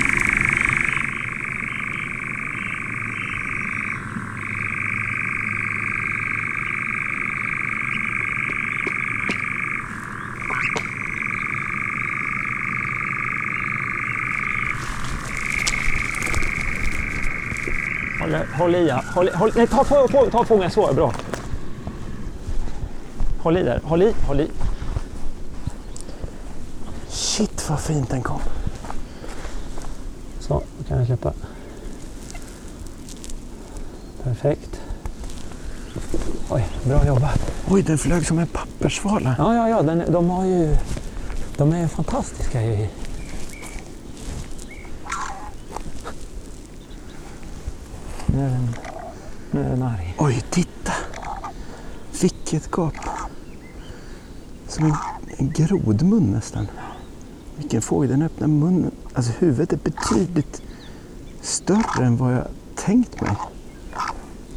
Håll, 18.21 18.35
håll 18.59 18.75
i, 18.75 18.89
ja. 18.89 19.03
håll, 19.15 19.29
håll, 19.35 19.53
nej, 19.57 19.67
ta, 19.67 19.85
ta, 19.85 20.09
ta, 20.31 20.45
fången 20.45 20.71
så, 20.71 20.93
bra. 20.93 21.13
Håll 23.43 23.57
i 23.57 23.63
där, 23.63 23.81
håll 23.85 24.03
i, 24.03 24.15
håll 24.27 24.41
i. 24.41 24.51
vad 27.69 27.81
fint 27.81 28.11
den 28.11 28.23
kom. 28.23 28.41
Så, 30.41 30.63
då 30.79 30.85
kan 30.89 30.99
jag 30.99 31.07
släppa. 31.07 31.33
Perfekt. 34.23 34.81
Oj, 36.51 36.67
bra 36.85 37.07
jobbat. 37.07 37.53
Oj, 37.71 37.83
den 37.83 37.99
flög 37.99 38.27
som 38.27 38.39
en 38.39 38.47
pappersvala. 38.47 39.35
Ja, 39.39 39.55
ja, 39.55 39.69
ja, 39.69 39.83
den, 39.83 40.13
de 40.13 40.31
har 40.31 40.45
ju... 40.45 40.77
De 41.57 41.73
är 41.73 41.81
ju 41.81 41.89
fantastiska 41.89 42.63
ju. 42.63 42.89
Nu 48.27 48.47
är 48.47 48.51
den, 48.51 48.75
nu 49.51 49.61
är 49.65 49.69
den 49.69 49.83
arg. 49.83 50.15
Oj, 50.19 50.45
titta! 50.51 50.93
Vilket 52.21 52.71
gap! 52.71 52.95
Som 54.69 54.85
en, 54.85 54.95
en 55.37 55.51
grodmun 55.51 56.31
nästan. 56.31 56.69
Vilken 57.57 57.83
fågel, 57.83 58.11
den 58.11 58.23
öppnar 58.23 58.47
munnen. 58.49 58.91
Alltså 59.13 59.33
huvudet 59.39 59.73
är 59.73 59.91
betydligt 59.91 60.63
större 61.41 62.05
än 62.05 62.17
vad 62.17 62.35
jag 62.35 62.47
tänkt 62.75 63.21
mig. 63.21 63.37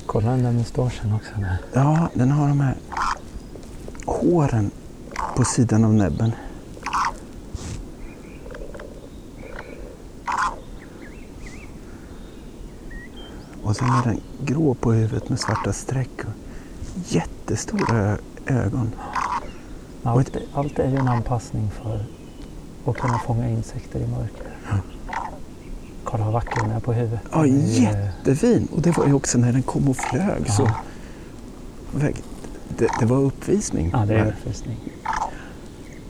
Kolla 0.06 0.32
den 0.32 0.44
där 0.44 0.52
mustaschen 0.52 1.14
också. 1.14 1.32
Där. 1.42 1.58
Ja, 1.74 2.10
den 2.14 2.32
har 2.32 2.48
de 2.48 2.60
här 2.60 2.76
håren 4.06 4.72
på 5.36 5.46
sidan 5.46 5.84
av 5.84 5.94
näbben. 5.94 6.32
Och 13.64 13.76
sen 13.76 13.88
är 13.90 14.04
den 14.04 14.22
grå 14.46 14.74
på 14.74 14.92
huvudet 14.92 15.30
med 15.30 15.40
svarta 15.40 15.74
streck 15.74 16.20
och 16.20 16.34
jättestora 17.08 18.18
ögon. 18.46 18.92
Allt, 20.04 20.38
allt 20.54 20.80
är 20.80 20.90
ju 20.90 20.96
en 20.96 21.08
anpassning 21.08 21.72
för 21.72 22.06
att 22.90 22.98
kunna 22.98 23.20
fånga 23.20 23.50
insekter 23.50 24.00
i 24.00 24.08
mörker. 24.08 24.48
Kolla 26.04 26.24
vad 26.24 26.34
vacker 26.34 26.62
den 26.62 26.72
är 26.72 26.80
på 26.80 26.94
huvudet. 26.94 27.20
Ja, 27.32 27.46
ju- 27.46 27.84
jättefin! 27.84 28.68
Och 28.76 28.82
det 28.82 28.98
var 28.98 29.08
ju 29.08 29.14
också 29.14 29.38
när 29.38 29.52
den 29.54 29.64
kom 29.64 29.90
och 29.90 29.98
flög 29.98 30.52
så... 30.52 30.70
väg- 31.92 32.24
Det, 32.78 32.88
det 33.00 33.06
var 33.06 33.18
uppvisning. 33.18 33.90
Ja, 33.94 34.06
det 34.06 34.16
är 34.16 34.28
uppvisning. 34.28 34.78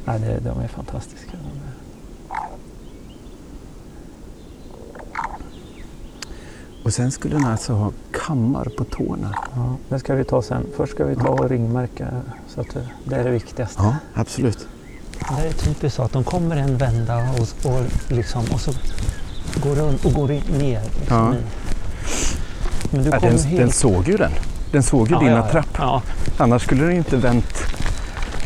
Ja, 0.06 0.18
det, 0.18 0.40
de 0.40 0.60
är 0.60 0.68
fantastiska. 0.68 1.38
Och 6.84 6.94
sen 6.94 7.12
skulle 7.12 7.36
den 7.36 7.46
alltså 7.46 7.74
ha 7.74 7.92
kammar 8.12 8.66
på 8.78 8.84
tårna. 8.84 9.36
Ja, 9.56 9.76
det 9.90 10.00
ska 10.00 10.16
vi 10.16 10.24
ta 10.24 10.42
sen. 10.42 10.66
Först 10.76 10.94
ska 10.94 11.06
vi 11.06 11.16
ta 11.16 11.28
och 11.30 11.50
ringmärka. 11.50 12.08
Så 12.48 12.62
att 12.62 12.70
det, 12.74 12.88
det 13.06 13.16
är 13.16 13.24
det 13.24 13.32
viktigaste. 13.32 13.82
Ja, 13.84 13.96
absolut. 14.14 14.68
Det 15.38 15.48
är 15.48 15.54
typiskt 15.54 15.96
så 15.96 16.04
att 16.04 16.12
de 16.14 16.24
kommer 16.24 16.58
en 16.58 16.78
vända 16.78 17.18
och, 17.18 17.72
och, 17.72 17.82
liksom, 18.08 18.46
och 18.54 18.62
så 18.62 18.72
går 19.64 19.76
runt 19.76 20.06
och 20.06 20.14
går 20.14 20.28
ner. 20.28 20.82
Liksom 21.00 21.18
Ja. 21.18 21.34
Men 22.92 23.04
du 23.04 23.10
Ja, 23.10 23.20
den, 23.20 23.40
helt... 23.40 23.58
den 23.58 23.72
såg 23.72 24.08
ju 24.08 24.18
den. 24.18 24.32
Den 24.72 24.84
såg 24.84 25.08
ju 25.08 25.14
Ja, 25.14 25.20
din 25.20 25.30
ja. 25.30 25.64
Ja, 25.78 26.02
Annars 26.38 26.64
skulle 26.64 26.84
den 26.84 26.96
inte 26.96 27.18
vänt. 27.18 27.54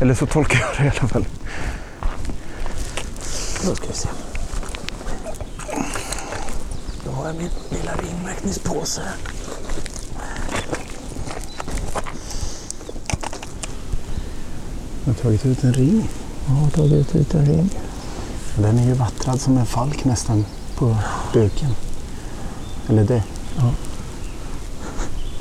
Eller 0.02 0.16
så 0.16 0.25
tolkar 0.25 0.60
jag 0.60 0.70
det 0.78 0.84
i 0.84 1.00
alla 1.00 1.10
fall. 1.10 1.25
Då 3.66 3.75
ska 3.75 3.88
vi 3.88 3.94
se. 3.94 4.10
Då 7.06 7.12
har 7.12 7.28
jag 7.28 7.36
min 7.36 7.50
lilla 7.70 7.92
ringmärkningspåse. 7.96 9.02
Jag 15.06 15.13
har 15.13 15.22
tagit 15.22 15.46
ut 15.46 15.63
en 15.63 15.74
ring. 15.74 16.10
Jag 16.48 16.54
har 16.54 16.70
tagit 16.70 17.16
ut 17.16 17.34
en 17.34 17.46
ring. 17.46 17.70
Den 18.58 18.80
är 18.80 18.84
ju 18.86 18.94
vattrad 18.94 19.42
som 19.42 19.58
en 19.58 19.66
falk 19.66 20.06
nästan 20.06 20.46
på 20.76 20.98
buken. 21.34 21.76
Eller 22.90 23.04
det. 23.04 23.24
Ja. 23.58 23.72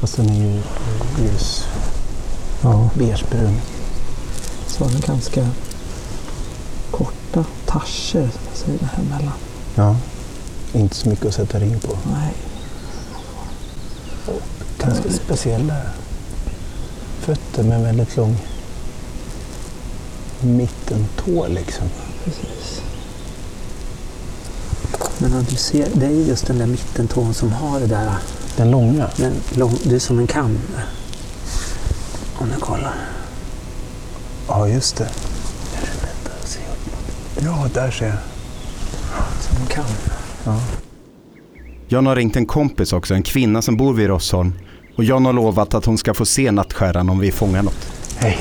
Fast 0.00 0.16
den 0.16 0.30
är 0.30 0.34
ju 0.34 0.62
ljus 1.18 1.66
Ja, 2.62 2.90
beigebrun. 2.94 3.60
så 4.66 4.84
har 4.84 4.90
den 4.90 5.00
ganska 5.00 5.48
korta 6.90 7.44
tascher 7.66 8.28
säger 8.54 8.88
här 8.96 9.02
mellan. 9.02 9.32
Ja. 9.74 9.96
Inte 10.72 10.94
så 10.94 11.08
mycket 11.08 11.26
att 11.26 11.34
sätta 11.34 11.58
ring 11.58 11.80
på. 11.80 11.98
Nej. 12.12 12.34
Ganska 14.78 15.12
speciella 15.12 15.76
fötter 17.20 17.62
med 17.62 17.82
väldigt 17.82 18.16
lång 18.16 18.36
mittentå 20.42 21.46
liksom. 21.48 21.86
Precis. 22.24 22.82
Men 25.18 25.34
om 25.34 25.44
du 25.50 25.56
ser, 25.56 25.88
det 25.94 26.06
är 26.06 26.10
just 26.10 26.46
den 26.46 26.58
där 26.58 26.66
mittentån 26.66 27.34
som 27.34 27.52
har 27.52 27.80
det 27.80 27.86
där. 27.86 28.10
Den 28.56 28.70
långa. 28.70 29.10
Den 29.16 29.32
lång, 29.54 29.78
det 29.84 29.94
är 29.94 29.98
som 29.98 30.18
en 30.18 30.26
kam. 30.26 30.58
Om 32.34 32.48
du 32.54 32.60
kollar. 32.60 32.94
Ja, 34.48 34.68
just 34.68 34.96
det. 34.96 35.04
Där 35.72 35.80
är 35.82 35.86
det 35.86 36.02
lättare 36.02 36.40
att 36.42 36.48
se 36.48 36.60
upp 36.60 36.86
mot. 36.86 37.44
Ja, 37.44 37.68
där 37.74 37.90
ser 37.90 38.06
jag. 38.06 38.16
Som 39.40 39.56
en 39.62 39.66
kam. 39.66 39.84
Jan 41.88 42.06
har 42.06 42.16
ringt 42.16 42.36
en 42.36 42.46
kompis 42.46 42.92
också, 42.92 43.14
en 43.14 43.22
kvinna 43.22 43.62
som 43.62 43.76
bor 43.76 43.94
vid 43.94 44.06
Rossholm. 44.06 44.52
Och 44.96 45.04
Jan 45.04 45.24
har 45.24 45.32
lovat 45.32 45.74
att 45.74 45.84
hon 45.84 45.98
ska 45.98 46.14
få 46.14 46.26
se 46.26 46.50
nattstjärnan 46.50 47.10
om 47.10 47.18
vi 47.18 47.32
fångar 47.32 47.62
något. 47.62 47.86
Hej. 48.16 48.38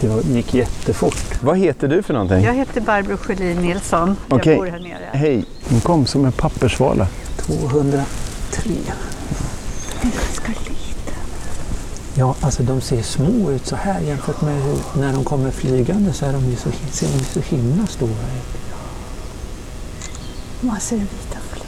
Det 0.00 0.08
var, 0.08 0.22
gick 0.22 0.54
jättefort. 0.54 1.42
Vad 1.42 1.58
heter 1.58 1.88
du 1.88 2.02
för 2.02 2.14
någonting? 2.14 2.44
Jag 2.44 2.54
heter 2.54 2.80
Barbro 2.80 3.16
Sjölin 3.16 3.56
Nilsson. 3.56 4.16
Okej. 4.28 4.52
Jag 4.52 4.60
bor 4.60 4.66
här 4.66 4.78
nere. 4.78 5.10
Hej. 5.12 5.44
Hon 5.70 5.80
kom 5.80 6.06
som 6.06 6.24
en 6.24 6.32
pappersvala. 6.32 7.06
210 7.36 8.04
tre. 8.56 8.76
Ganska 10.02 10.48
lite. 10.48 11.12
Ja, 12.14 12.34
alltså 12.40 12.62
de 12.62 12.80
ser 12.80 13.02
små 13.02 13.50
ut 13.50 13.66
så 13.66 13.76
här 13.76 14.00
jämfört 14.00 14.40
med 14.40 14.62
hur, 14.62 15.00
när 15.00 15.12
de 15.12 15.24
kommer 15.24 15.50
flygande 15.50 16.12
så, 16.12 16.26
är 16.26 16.32
de 16.32 16.44
ju 16.44 16.56
så, 16.56 16.70
ser 16.90 17.06
de 17.06 17.18
ju 17.18 17.24
så 17.24 17.40
himla 17.40 17.86
stora 17.86 18.10
ut. 18.10 18.60
Man 20.60 20.80
ser 20.80 20.96
den 20.96 21.06
vita 21.06 21.38
fläcken. 21.50 21.66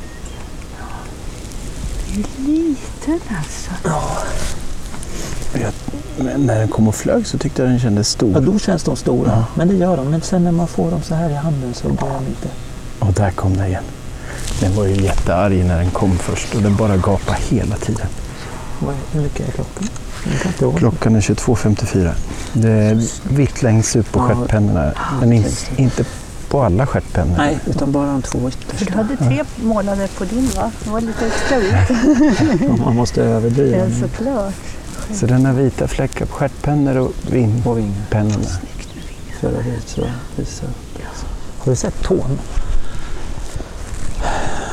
Det 2.06 2.20
är 2.20 2.46
liten 2.46 3.36
alltså. 3.36 3.70
Jag, 3.84 4.02
men 6.18 6.46
när 6.46 6.58
den 6.58 6.68
kom 6.68 6.88
och 6.88 6.94
flög 6.94 7.26
så 7.26 7.38
tyckte 7.38 7.62
jag 7.62 7.70
den 7.70 7.80
kändes 7.80 8.16
Ja, 8.20 8.30
stor. 8.32 8.40
då 8.40 8.58
känns 8.58 8.82
de 8.82 8.96
stora. 8.96 9.30
Ja. 9.30 9.44
Men 9.54 9.68
det 9.68 9.74
gör 9.74 9.96
de. 9.96 10.10
Men 10.10 10.20
sen 10.22 10.44
när 10.44 10.52
man 10.52 10.66
får 10.68 10.90
dem 10.90 11.02
så 11.02 11.14
här 11.14 11.30
i 11.30 11.34
handen 11.34 11.74
så 11.74 11.88
blir 11.88 11.98
de 11.98 12.24
lite... 12.28 12.48
Och 12.98 13.12
där 13.12 13.30
kom 13.30 13.56
den 13.56 13.66
igen. 13.66 13.82
Den 14.60 14.74
var 14.74 14.84
ju 14.84 15.02
jättearg 15.02 15.64
när 15.64 15.78
den 15.78 15.90
kom 15.90 16.18
först 16.18 16.54
och 16.54 16.62
den 16.62 16.76
bara 16.76 16.96
gapade 16.96 17.38
hela 17.48 17.76
tiden. 17.76 18.06
Vad 18.80 18.94
är, 18.94 18.98
hur 19.12 19.20
mycket 19.22 19.48
är 19.48 19.52
klockan? 19.52 19.88
Inte. 20.46 20.78
Klockan 20.78 21.16
är 21.16 21.20
22.54. 21.20 22.12
Det 22.52 22.70
är 22.70 23.02
vitt 23.34 23.62
längst 23.62 23.96
ut 23.96 24.12
på 24.12 24.18
Ja. 24.18 24.34
stjärtpennorna. 24.36 24.92
Men 25.20 25.32
in, 25.32 25.44
inte 25.76 26.04
på 26.48 26.62
alla 26.62 26.86
stjärtpennor. 26.86 27.36
Nej, 27.36 27.58
utan 27.66 27.92
bara 27.92 28.06
de 28.06 28.22
två 28.22 28.38
För 28.38 28.48
yttersta. 28.48 28.84
du 28.84 28.92
hade 28.96 29.16
tre 29.16 29.44
månader 29.62 30.08
på 30.18 30.24
din 30.24 30.50
va? 30.56 30.70
Det 30.84 30.90
var 30.90 31.00
lite 31.00 31.26
extra 31.26 31.58
vit. 31.58 31.74
Ja, 32.68 32.84
Man 32.84 32.96
måste 32.96 33.22
överdriva. 33.22 33.76
Ja, 33.76 33.84
såklart. 34.00 34.54
Så 35.12 35.26
den 35.26 35.46
har 35.46 35.52
vita 35.52 35.88
fläckar 35.88 36.26
på 36.26 36.32
stjärtpennor 36.32 36.96
och 36.96 37.12
vingpennorna. 37.30 38.48
Har 41.58 41.70
du 41.70 41.76
sett 41.76 42.02
tån? 42.02 42.38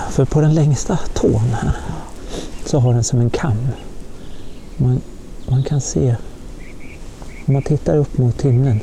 För 0.10 0.25
på 0.25 0.42
den 0.42 0.54
längsta 0.54 1.00
tån 1.13 1.56
här 1.62 1.72
så 2.65 2.80
har 2.80 2.94
den 2.94 3.04
som 3.04 3.20
en 3.20 3.30
kam. 3.30 3.68
Man, 4.77 5.01
man 5.50 5.63
kan 5.63 5.82
se, 5.82 6.15
om 7.46 7.54
man 7.54 7.62
tittar 7.62 7.98
upp 7.98 8.18
mot 8.18 8.42
himlen 8.42 8.80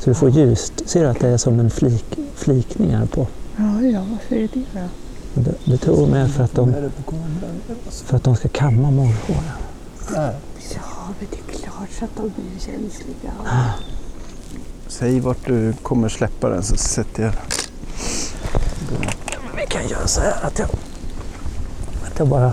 så 0.00 0.10
du 0.10 0.14
får 0.14 0.30
ljust, 0.30 0.72
ser 0.86 1.02
du 1.02 1.08
att 1.08 1.20
det 1.20 1.28
är 1.28 1.36
som 1.36 1.60
en 1.60 1.70
flik, 1.70 2.04
flikning 2.34 2.90
här 2.94 3.06
på? 3.06 3.26
Ja, 3.56 3.82
ja, 3.82 4.06
varför 4.10 4.36
är 4.36 4.48
det 4.54 4.64
då? 4.72 4.88
Det, 5.34 5.54
det 5.64 5.78
tror 5.78 5.96
de 5.96 6.14
är 6.14 6.28
för 6.28 6.44
att 6.44 6.54
de, 6.54 6.74
för 7.90 8.16
att 8.16 8.24
de 8.24 8.36
ska 8.36 8.48
kamma 8.48 8.90
morrhåren. 8.90 9.52
Ja, 10.74 10.80
men 11.18 11.28
det 11.30 11.36
är 11.36 11.58
klart 11.58 11.90
så 11.98 12.04
att 12.04 12.16
de 12.16 12.22
blir 12.22 12.60
känsliga. 12.60 13.32
Säg 14.88 15.20
vart 15.20 15.46
du 15.46 15.72
kommer 15.72 16.08
släppa 16.08 16.48
den 16.48 16.62
så 16.62 16.76
sätter 16.76 17.22
jag 17.22 17.32
Vi 19.56 19.66
kan 19.66 19.88
göra 19.88 20.06
så 20.06 20.20
här 20.20 20.34
att 20.42 20.58
jag, 20.58 20.68
att 22.06 22.18
jag 22.18 22.28
bara... 22.28 22.52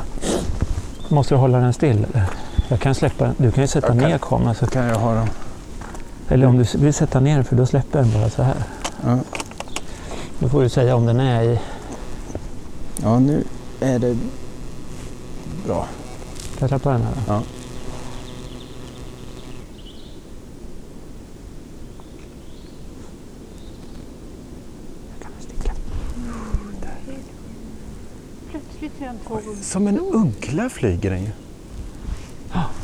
Måste 1.08 1.34
du 1.34 1.40
hålla 1.40 1.58
den 1.58 1.74
still 1.74 2.06
eller? 2.14 2.26
Jag 2.68 2.80
kan 2.80 2.96
släppa 2.96 3.26
den. 3.26 3.36
Du 3.38 3.52
kan 3.52 3.64
ju 3.64 3.68
sätta 3.68 3.88
kan. 3.88 3.98
ner 3.98 4.18
kameran. 4.18 4.56
Så, 4.56 4.68
kan 4.68 4.86
jag 4.86 5.00
ha 5.00 5.16
dem. 5.16 5.28
eller 6.28 6.48
om 6.48 6.58
du 6.58 6.78
vill 6.78 6.94
sätta 6.94 7.20
ner 7.20 7.36
den 7.36 7.46
för 7.46 7.56
då 7.56 7.66
släpper 7.66 8.00
den 8.00 8.12
bara 8.12 8.30
så 8.30 8.44
här. 8.44 8.64
Ja. 9.04 9.20
Då 10.40 10.50
får 10.50 10.62
du 10.62 10.70
säga 10.70 10.96
om 10.96 11.06
den 11.06 11.20
är 11.20 11.44
i... 11.44 11.60
Ja, 13.04 13.20
nu 13.20 13.44
är 13.80 14.00
det 14.00 14.18
bra. 15.66 15.88
Ska 16.56 16.60
jag 16.60 16.70
släppa 16.70 16.92
den 16.92 17.02
här? 17.02 17.12
då? 17.28 17.34
Ja. 17.34 17.42
Plötsligt 25.20 25.68
är 25.68 25.74
den 25.74 25.78
två 28.52 28.84
gånger 28.84 28.89
Som 29.62 29.88
en 29.88 30.00
uggla 30.00 30.70
flyger 30.70 31.10
den 31.10 31.20
ju. 31.22 31.30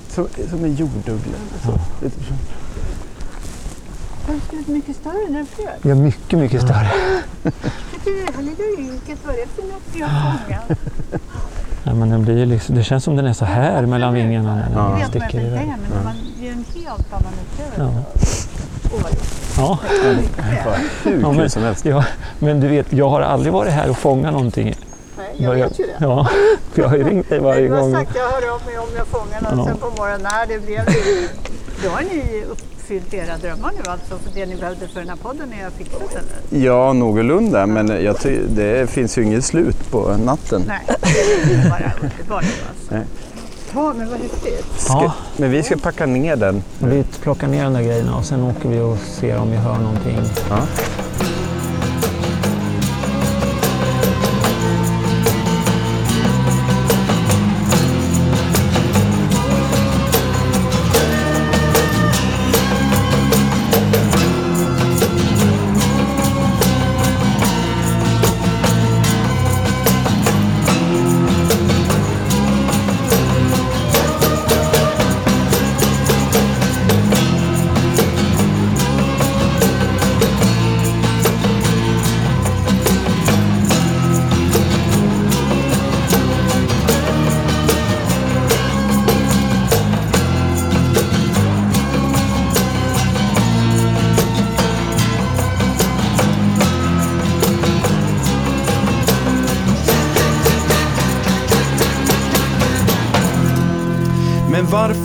Som, 0.10 0.28
som 0.50 0.64
en 0.64 0.76
jorduggla. 0.76 1.38
Så. 1.66 1.80
Den 4.28 4.60
är 4.68 4.72
mycket 4.72 4.96
större 4.96 5.26
än 5.28 5.34
den 5.34 5.46
flög. 5.46 5.68
Ja, 5.82 5.96
mycket, 5.96 6.40
mycket 6.40 6.62
större. 6.62 6.92
Det 7.44 8.36
här 8.36 8.42
lilla 8.44 8.92
ynket, 8.94 9.20
vad 9.26 9.36
är 9.36 9.40
det 9.40 9.48
för 9.56 9.62
något 9.64 10.12
har 10.12 10.38
fångat? 10.38 10.80
Ja, 11.84 11.94
men 11.94 12.10
den 12.10 12.24
blir 12.26 12.46
liksom, 12.46 12.76
det 12.76 12.84
känns 12.84 13.04
som 13.04 13.16
den 13.16 13.26
är 13.26 13.34
så 13.34 13.46
här 13.46 13.86
mellan 13.86 14.14
vingarna 14.14 14.56
när 14.56 14.64
den 14.64 14.72
Ja. 14.74 15.00
Jag 15.00 15.08
sticker 15.10 15.40
iväg. 15.46 15.68
men 15.68 16.04
man, 16.04 16.16
det 16.40 16.48
är 16.48 16.52
en 16.52 16.66
helt 16.76 17.14
annan 17.14 17.34
upplevelse. 17.44 17.78
Ja. 17.78 18.98
Roligt. 18.98 19.24
Ja. 19.58 19.80
Ja, 19.84 20.76
kul 21.04 21.22
men- 21.22 21.74
ja, 21.84 22.04
men 22.40 22.60
du 22.60 22.68
vet, 22.68 22.94
jag 22.94 23.10
har 23.10 23.22
aldrig 23.22 23.54
varit 23.54 23.74
här 23.74 23.90
och 23.90 23.98
fångat 23.98 24.34
någonting. 24.34 24.75
Jag 25.38 25.56
vet 25.56 25.80
ju 25.80 25.84
det. 25.86 25.98
Ja, 26.00 26.28
för 26.74 26.82
jag 26.82 26.90
har 26.90 26.98
ju 26.98 27.04
ringt 27.04 27.30
dig 27.30 27.40
varje 27.40 27.62
Men 27.62 27.70
du 27.72 27.76
har 27.76 27.82
gång. 27.82 27.94
sagt 27.94 28.12
jag 28.16 28.24
hör 28.30 28.54
av 28.56 28.62
mig 28.66 28.78
om 28.78 28.88
jag 28.98 29.08
fångar 29.08 29.42
någon 29.42 29.60
Ja. 29.60 29.66
sen 29.66 29.78
på 29.78 29.90
morgonen. 30.02 30.22
Nej, 30.24 30.46
det 30.48 30.60
blev 30.66 30.86
det. 30.86 31.30
Då 31.84 31.90
har 31.90 32.02
ni 32.02 32.44
uppfyllt 32.50 33.14
era 33.14 33.38
drömmar 33.38 33.72
nu 33.84 33.92
alltså, 33.92 34.18
för 34.18 34.40
det 34.40 34.46
ni 34.46 34.56
behövde 34.56 34.88
för 34.88 35.00
den 35.00 35.10
här 35.10 35.16
podden 35.16 35.54
är 35.54 35.70
fixat 35.78 36.02
eller? 36.12 36.64
Ja, 36.66 36.94
någorlunda. 36.94 37.66
Men 37.66 38.04
jag 38.04 38.20
ty- 38.20 38.42
det 38.50 38.90
finns 38.90 39.18
ju 39.18 39.24
inget 39.24 39.46
slut 39.46 39.92
på 39.92 40.18
natten. 40.26 40.64
Nej, 40.68 40.82
det 40.88 41.54
är 41.54 41.70
bara 41.70 41.92
underbart 42.02 42.46
alltså. 42.70 43.08
Ja, 43.74 43.94
men 43.98 44.10
vad 44.10 44.20
häftigt. 44.20 44.86
Ja. 44.90 45.14
Men 45.38 45.52
vi 45.52 45.64
ska 45.64 45.78
packa 45.78 46.06
ner 46.06 46.36
den. 46.36 46.64
Vi 46.80 47.04
plockar 47.22 47.48
ner 47.48 47.64
de 47.64 47.74
där 47.74 47.82
grejerna 47.82 48.16
och 48.18 48.26
sen 48.26 48.44
åker 48.44 48.70
vi 48.70 48.80
och 48.80 48.98
ser 48.98 49.38
om 49.38 49.52
vi 49.52 49.58
hör 49.58 49.78
någonting. 49.78 50.20
Ja. 50.50 50.58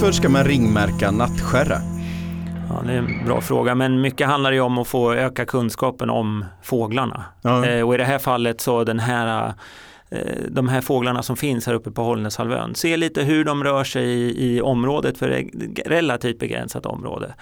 Varför 0.01 0.13
ska 0.13 0.29
man 0.29 0.45
ringmärka 0.45 1.11
nattskärra? 1.11 1.79
Ja, 2.69 2.83
det 2.87 2.93
är 2.93 2.99
en 2.99 3.25
bra 3.25 3.41
fråga, 3.41 3.75
men 3.75 4.01
mycket 4.01 4.27
handlar 4.27 4.53
ju 4.53 4.61
om 4.61 4.79
att 4.79 4.89
få 4.89 5.13
öka 5.15 5.45
kunskapen 5.45 6.11
om 6.11 6.45
fåglarna. 6.63 7.25
Ja. 7.43 7.67
Eh, 7.67 7.87
och 7.87 7.95
i 7.95 7.97
det 7.99 8.05
här 8.05 8.19
fallet 8.19 8.61
så 8.61 8.85
den 8.85 8.99
här 8.99 9.53
eh, 10.11 10.19
de 10.49 10.69
här 10.69 10.81
fåglarna 10.81 11.23
som 11.23 11.37
finns 11.37 11.67
här 11.67 11.75
uppe 11.75 11.91
på 11.91 12.03
Hållnäshalvön. 12.03 12.75
Se 12.75 12.97
lite 12.97 13.23
hur 13.23 13.45
de 13.45 13.65
rör 13.65 13.85
sig 13.85 14.05
i, 14.05 14.57
i 14.57 14.61
området, 14.61 15.19
för 15.19 15.29
det 15.29 15.39
är 15.39 15.89
relativt 15.89 16.39
begränsat 16.39 16.87
område. 16.87 17.35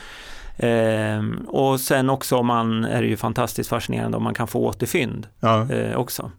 Ehm, 0.56 1.36
och 1.48 1.80
sen 1.80 2.10
också 2.10 2.36
om 2.36 2.46
man 2.46 2.84
är 2.84 3.02
det 3.02 3.08
ju 3.08 3.16
fantastiskt 3.16 3.70
fascinerande 3.70 4.16
om 4.16 4.22
man 4.22 4.34
kan 4.34 4.48
få 4.48 4.66
återfynd 4.66 5.26
Ja. 5.40 5.72
eh, 5.72 5.96
också. 5.96 6.30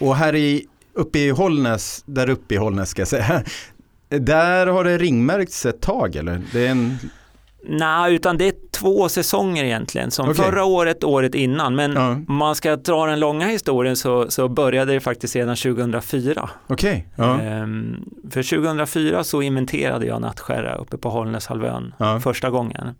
Och 0.00 0.16
här 0.16 0.34
i, 0.34 0.66
uppe 0.94 1.18
i 1.18 1.30
Hållnäs, 1.30 2.02
där 2.06 2.30
uppe 2.30 2.54
i 2.54 2.56
Hållnäs 2.56 2.88
ska 2.88 3.00
jag 3.00 3.08
säga, 3.08 3.42
där 4.08 4.66
har 4.66 4.84
det 4.84 4.98
ringmärkts 4.98 5.66
ett 5.66 5.80
tag 5.80 6.16
eller? 6.16 6.40
Det 6.52 6.66
är 6.66 6.70
en, 6.70 6.98
Nej, 7.68 8.14
utan 8.14 8.38
det 8.38 8.48
är 8.48 8.54
två 8.70 9.08
säsonger 9.08 9.64
egentligen, 9.64 10.10
som 10.10 10.28
Okej. 10.28 10.44
förra 10.44 10.64
året, 10.64 11.04
året 11.04 11.34
innan. 11.34 11.74
Men 11.74 11.92
Ja. 11.92 12.10
om 12.28 12.34
man 12.36 12.54
ska 12.54 12.76
dra 12.76 13.06
den 13.06 13.20
långa 13.20 13.46
historien 13.46 13.96
så, 13.96 14.30
så 14.30 14.48
började 14.48 14.92
det 14.92 15.00
faktiskt 15.00 15.36
redan 15.36 15.56
2004. 15.56 16.50
okej, 16.66 17.08
ja. 17.16 17.40
Ehm, 17.40 18.04
för 18.30 18.42
2004 18.42 19.24
så 19.24 19.42
inventerade 19.42 20.06
jag 20.06 20.20
nattskärra 20.20 20.74
uppe 20.74 20.96
på 20.98 21.08
Hållnäshalvön 21.10 21.94
Ja. 21.98 22.20
första 22.20 22.50
gången. 22.50 22.94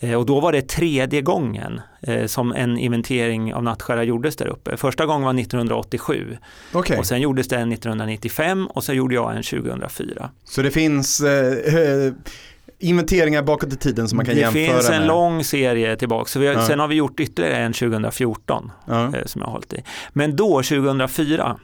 Eh, 0.00 0.14
och 0.14 0.26
då 0.26 0.40
var 0.40 0.52
det 0.52 0.68
tredje 0.68 1.22
gången 1.22 1.80
eh, 2.02 2.26
som 2.26 2.52
en 2.52 2.78
inventering 2.78 3.54
av 3.54 3.62
nattskärra 3.62 4.04
gjordes 4.04 4.36
där 4.36 4.46
uppe. 4.46 4.76
Första 4.76 5.06
gången 5.06 5.22
var 5.26 5.40
1987 5.40 6.36
Okej, 6.72 6.98
och 6.98 7.06
sen 7.06 7.20
gjordes 7.20 7.48
det 7.48 7.56
en 7.56 7.72
1995 7.72 8.66
och 8.66 8.84
sen 8.84 8.96
gjorde 8.96 9.14
jag 9.14 9.36
en 9.36 9.42
2004. 9.42 10.30
så 10.44 10.62
det 10.62 10.70
finns 10.70 11.20
eh, 11.20 12.12
inventeringar 12.78 13.42
bakåt 13.42 13.72
i 13.72 13.76
tiden 13.76 14.08
som 14.08 14.16
man 14.16 14.26
kan 14.26 14.34
det 14.34 14.40
jämföra 14.40 14.72
finns 14.74 14.90
en 14.90 14.98
med? 14.98 15.06
lång 15.08 15.44
serie 15.44 15.96
tillbaka, 15.96 16.28
så 16.28 16.38
har, 16.38 16.44
Ja. 16.46 16.66
sen 16.66 16.80
har 16.80 16.88
vi 16.88 16.94
gjort 16.94 17.20
ytterligare 17.20 17.56
en 17.56 17.72
2014 17.72 18.70
Ja. 18.86 19.04
eh, 19.16 19.24
som 19.26 19.40
jag 19.40 19.46
har 19.46 19.52
hållit 19.52 19.72
i. 19.72 19.82
Men 20.12 20.36
då, 20.36 20.62
2004, 20.62 21.56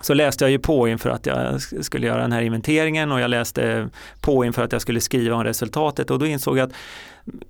så 0.00 0.14
läste 0.14 0.44
jag 0.44 0.50
ju 0.50 0.58
på 0.58 0.88
inför 0.88 1.10
att 1.10 1.26
jag 1.26 1.36
sk- 1.36 1.82
skulle 1.82 2.06
göra 2.06 2.20
den 2.22 2.32
här 2.32 2.42
inventeringen 2.42 3.12
och 3.12 3.20
jag 3.20 3.30
läste 3.30 3.88
på 4.20 4.44
inför 4.44 4.62
att 4.62 4.72
jag 4.72 4.80
skulle 4.82 5.00
skriva 5.00 5.36
om 5.36 5.44
resultatet 5.44 6.10
och 6.10 6.18
då 6.18 6.26
insåg 6.26 6.58
jag 6.58 6.66
att 6.68 6.74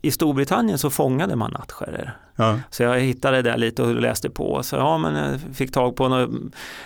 i 0.03 0.11
Storbritannien 0.11 0.79
så 0.79 0.91
fångade 0.91 1.37
man 1.37 1.51
nattskärror. 1.51 2.11
Ja. 2.37 2.59
Så 2.71 2.83
jag 2.83 3.01
hittade 3.01 3.43
det 3.43 3.57
lite 3.57 3.83
och 3.83 3.95
läste 3.95 4.31
på. 4.31 4.63
Så 4.63 4.77
ja, 4.77 4.99
men 4.99 5.15
jag 5.15 5.57
fick 5.57 5.73
tag 5.73 5.97
på 5.97 6.05
och 6.05 6.29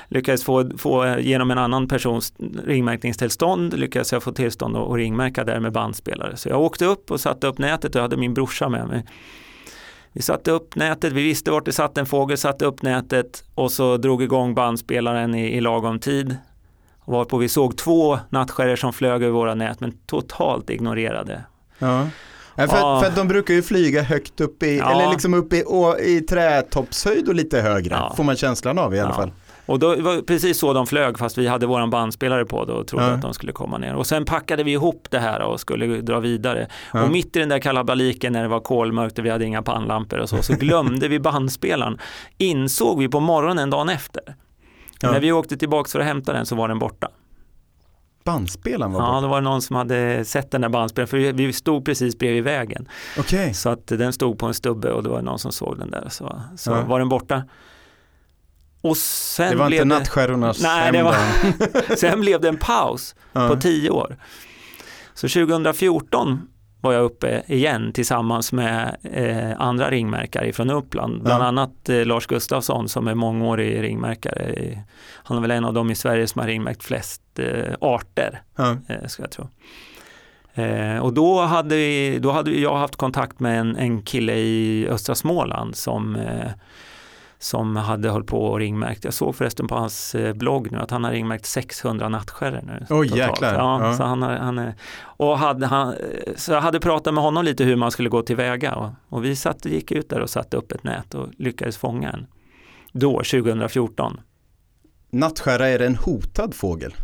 lyckades 0.08 0.44
få, 0.44 0.70
få 0.78 1.18
genom 1.18 1.50
en 1.50 1.58
annan 1.58 1.88
persons 1.88 2.34
ringmärkningstillstånd 2.64 3.78
lyckades 3.78 4.12
jag 4.12 4.22
få 4.22 4.32
tillstånd 4.32 4.76
att 4.76 4.88
att 4.88 4.96
ringmärka 4.96 5.44
där 5.44 5.60
med 5.60 5.72
bandspelare. 5.72 6.36
Så 6.36 6.48
jag 6.48 6.60
åkte 6.60 6.84
upp 6.84 7.10
och 7.10 7.20
satte 7.20 7.46
upp 7.46 7.58
nätet 7.58 7.94
och 7.94 7.98
jag 7.98 8.02
hade 8.02 8.16
min 8.16 8.34
brorsa 8.34 8.68
med 8.68 8.86
mig. 8.86 9.06
Vi 10.12 10.22
satte 10.22 10.50
upp 10.50 10.76
nätet, 10.76 11.12
vi 11.12 11.22
visste 11.22 11.50
vart 11.50 11.64
det 11.64 11.72
satt 11.72 11.98
en 11.98 12.06
fågel, 12.06 12.38
satte 12.38 12.64
upp 12.64 12.82
nätet 12.82 13.44
och 13.54 13.72
så 13.72 13.96
drog 13.96 14.22
igång 14.22 14.54
bandspelaren 14.54 15.34
i, 15.34 15.56
i 15.56 15.60
lagom 15.60 15.98
tid. 15.98 16.36
Varpå 17.04 17.38
vi 17.38 17.48
såg 17.48 17.76
två 17.76 18.18
nattskärror 18.30 18.76
som 18.76 18.92
flög 18.92 19.22
över 19.22 19.32
våra 19.32 19.54
nät 19.54 19.80
men 19.80 19.92
totalt 20.06 20.70
ignorerade. 20.70 21.44
Ja. 21.78 22.06
Ja, 22.58 22.68
för, 22.68 22.76
Ja. 22.76 23.00
för 23.00 23.06
att 23.08 23.16
de 23.16 23.28
brukar 23.28 23.54
ju 23.54 23.62
flyga 23.62 24.02
högt 24.02 24.40
upp 24.40 24.62
i, 24.62 24.78
Ja. 24.78 24.90
eller 24.90 25.10
liksom 25.10 25.34
upp 25.34 25.52
i, 25.52 25.62
å, 25.66 25.98
i 25.98 26.20
trätoppshöjd 26.20 27.28
och 27.28 27.34
lite 27.34 27.60
högre, 27.60 27.94
Ja. 27.94 28.12
får 28.16 28.24
man 28.24 28.36
känslan 28.36 28.78
av 28.78 28.94
i 28.94 29.00
alla 29.00 29.14
fall. 29.14 29.30
Och 29.66 29.78
då 29.78 29.88
var 29.96 30.22
precis 30.22 30.58
så 30.58 30.72
de 30.72 30.86
flög 30.86 31.18
fast 31.18 31.38
vi 31.38 31.46
hade 31.46 31.66
våran 31.66 31.90
bandspelare 31.90 32.44
på 32.44 32.64
då 32.64 32.72
och 32.72 32.86
trodde 32.86 33.04
Ja. 33.06 33.12
att 33.12 33.22
de 33.22 33.34
skulle 33.34 33.52
komma 33.52 33.78
ner. 33.78 33.94
Och 33.94 34.06
sen 34.06 34.24
packade 34.24 34.62
vi 34.62 34.72
ihop 34.72 35.06
det 35.10 35.18
här 35.18 35.42
och 35.42 35.60
skulle 35.60 35.86
dra 36.00 36.20
vidare. 36.20 36.68
Ja. 36.92 37.02
Och 37.02 37.10
mitt 37.10 37.36
i 37.36 37.38
den 37.38 37.48
där 37.48 37.58
kalabaliken 37.58 38.32
när 38.32 38.42
det 38.42 38.48
var 38.48 38.60
kolmörkt 38.60 39.18
och 39.18 39.24
vi 39.24 39.30
hade 39.30 39.44
inga 39.44 39.62
pannlampor 39.62 40.18
och 40.18 40.28
så, 40.28 40.42
så 40.42 40.52
glömde 40.60 41.08
vi 41.08 41.20
bandspelaren. 41.20 41.98
Insåg 42.38 42.98
vi 42.98 43.08
på 43.08 43.20
morgonen 43.20 43.70
dagen 43.70 43.88
efter. 43.88 44.22
Ja. 45.00 45.12
När 45.12 45.20
vi 45.20 45.32
åkte 45.32 45.56
tillbaka 45.56 45.88
för 45.88 46.00
att 46.00 46.06
hämta 46.06 46.32
den 46.32 46.46
så 46.46 46.54
var 46.56 46.68
den 46.68 46.78
borta. 46.78 47.08
Bandspelaren 48.32 48.92
var 48.92 49.00
Ja, 49.00 49.12
borta. 49.12 49.26
var 49.26 49.36
det 49.40 49.44
någon 49.44 49.62
som 49.62 49.76
hade 49.76 50.24
sett 50.24 50.50
den 50.50 50.60
där 50.60 50.68
bandspelaren, 50.68 51.08
för 51.08 51.16
vi- 51.32 51.52
stod 51.52 51.84
precis 51.84 52.18
bredvid 52.18 52.44
vägen. 52.44 52.88
Okej. 53.18 53.54
Så 53.54 53.68
att 53.68 53.86
den 53.86 54.12
stod 54.12 54.38
på 54.38 54.46
en 54.46 54.54
stubbe 54.54 54.92
och 54.92 55.02
det 55.02 55.08
var 55.08 55.22
någon 55.22 55.38
som 55.38 55.52
såg 55.52 55.78
den 55.78 55.90
där. 55.90 56.08
Så, 56.10 56.42
så 56.56 56.70
Ja. 56.70 56.82
var 56.82 56.98
den 56.98 57.08
borta. 57.08 57.42
Och 58.80 58.96
sen 58.96 59.50
Det 59.50 59.56
var 59.56 59.66
blev 59.66 59.82
inte 59.82 59.94
det... 59.94 59.98
nattskärrornas 59.98 60.62
Nej, 60.62 60.92
det 60.92 61.02
var-. 61.02 61.96
Sen 61.96 62.20
blev 62.20 62.40
det 62.40 62.48
en 62.48 62.56
paus 62.58 63.14
Ja. 63.32 63.48
på 63.48 63.56
tio 63.56 63.90
år. 63.90 64.16
Så 65.14 65.28
2014 65.28 66.48
var 66.80 66.92
jag 66.92 67.04
uppe 67.04 67.42
igen 67.46 67.92
tillsammans 67.92 68.52
med 68.52 68.96
eh, 69.02 69.60
andra 69.60 69.90
ringmärkare 69.90 70.52
från 70.52 70.70
Uppland. 70.70 71.22
Bland 71.22 71.42
Ja. 71.42 71.46
annat 71.48 71.88
eh, 71.88 72.04
Lars 72.06 72.26
Gustafsson 72.26 72.88
som 72.88 73.08
är 73.08 73.14
mångårig 73.14 73.82
ringmärkare. 73.82 74.52
i- 74.54 74.78
Han 75.24 75.36
är 75.36 75.40
väl 75.42 75.50
en 75.50 75.64
av 75.64 75.74
dem 75.74 75.90
i 75.90 75.94
Sverige 75.94 76.26
som 76.26 76.40
har 76.40 76.46
ringmärkt 76.48 76.82
flest 76.84 77.22
eh, 77.38 77.74
arter, 77.80 78.42
Ja. 78.56 78.76
eh, 78.88 79.06
ska 79.06 79.22
jag 79.22 79.30
tro. 79.30 79.48
Eh, 80.54 80.98
och 80.98 81.12
då 81.12 81.40
hade, 81.40 81.76
vi, 81.76 82.18
då 82.18 82.30
hade 82.30 82.50
jag 82.50 82.76
haft 82.76 82.96
kontakt 82.96 83.40
med 83.40 83.60
en, 83.60 83.76
en 83.76 84.02
kille 84.02 84.34
i 84.34 84.88
östra 84.90 85.14
Småland 85.14 85.76
som 85.76 86.16
eh, 86.16 86.50
som 87.40 87.76
hade 87.76 88.08
hållit 88.10 88.26
på 88.26 88.44
och 88.46 88.58
ringmärkt. 88.58 89.04
Jag 89.04 89.14
såg 89.14 89.36
förresten 89.36 89.68
på 89.68 89.74
hans 89.74 90.14
eh, 90.14 90.34
blogg 90.34 90.72
nu 90.72 90.78
att 90.78 90.90
han 90.90 91.04
har 91.04 91.10
ringmärkt 91.12 91.46
600 91.46 92.08
nattskärror 92.08 92.62
nu. 92.66 92.86
Oj, 92.90 93.08
totalt. 93.08 93.30
jäklar. 93.30 93.54
Ja, 93.54 93.82
Ja. 93.86 93.96
Så, 93.96 94.02
han, 94.02 94.22
har- 94.22 94.36
han 94.36 94.72
och 95.00 95.38
hade, 95.38 95.66
han, 95.66 95.88
eh, 95.92 95.96
så 96.36 96.52
jag 96.52 96.60
hade 96.60 96.80
pratat 96.80 97.14
med 97.14 97.22
honom 97.24 97.44
lite 97.44 97.64
hur 97.64 97.76
man 97.76 97.90
skulle 97.90 98.08
gå 98.08 98.22
tillväga 98.22 98.74
och, 98.74 98.90
och 99.08 99.24
vi 99.24 99.36
satt, 99.36 99.64
gick 99.64 99.92
ut 99.92 100.08
där 100.08 100.20
och 100.20 100.30
satte 100.30 100.56
upp 100.56 100.72
ett 100.72 100.84
nät 100.84 101.14
och 101.14 101.28
lyckades 101.38 101.76
fånga 101.76 102.10
en. 102.10 102.26
Då, 102.92 103.10
2014. 103.16 104.20
Nattskärra 105.10 105.68
är 105.68 105.78
en 105.82 105.96
hotad 105.96 106.54
fågel. 106.54 106.94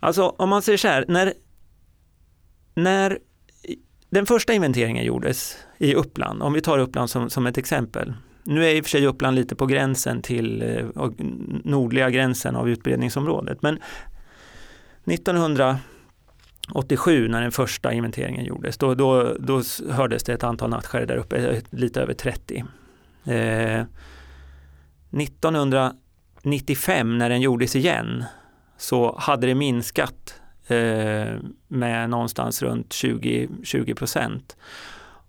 Alltså 0.00 0.28
om 0.28 0.48
man 0.48 0.62
säger 0.62 0.78
så 0.78 0.88
här, 0.88 1.04
när, 1.08 1.32
när 2.74 3.18
den 4.10 4.26
första 4.26 4.52
inventeringen 4.52 5.04
gjordes 5.04 5.56
i 5.78 5.94
Uppland, 5.94 6.42
om 6.42 6.52
vi 6.52 6.60
tar 6.60 6.78
Uppland 6.78 7.10
som, 7.10 7.30
som 7.30 7.46
ett 7.46 7.58
exempel. 7.58 8.14
Nu 8.48 8.64
är 8.64 8.74
i 8.74 8.80
och 8.80 8.84
för 8.84 8.90
sig 8.90 9.06
Uppland 9.06 9.36
lite 9.36 9.56
på 9.56 9.66
gränsen 9.66 10.22
till 10.22 10.62
eh, 10.62 10.86
nordliga 11.64 12.10
gränsen 12.10 12.56
av 12.56 12.68
utbredningsområdet, 12.68 13.62
men 13.62 13.78
1987 15.04 17.28
när 17.28 17.40
den 17.40 17.52
första 17.52 17.92
inventeringen 17.92 18.44
gjordes, 18.44 18.78
då, 18.78 18.94
då, 18.94 19.36
då 19.38 19.62
hördes 19.90 20.22
det 20.22 20.32
ett 20.32 20.44
antal 20.44 20.70
nattskär 20.70 21.06
där 21.06 21.16
uppe, 21.16 21.36
eh, 21.36 21.62
lite 21.70 22.00
över 22.00 22.14
30. 22.14 22.64
Eh, 23.24 23.82
1995 25.10 27.18
när 27.18 27.28
den 27.28 27.40
gjordes 27.40 27.76
igen 27.76 28.24
så 28.78 29.18
hade 29.18 29.46
det 29.46 29.54
minskat 29.54 30.40
eh, 30.66 31.34
med 31.68 32.10
någonstans 32.10 32.62
runt 32.62 32.92
20, 32.92 33.48
20 33.64 33.94
procent. 33.94 34.56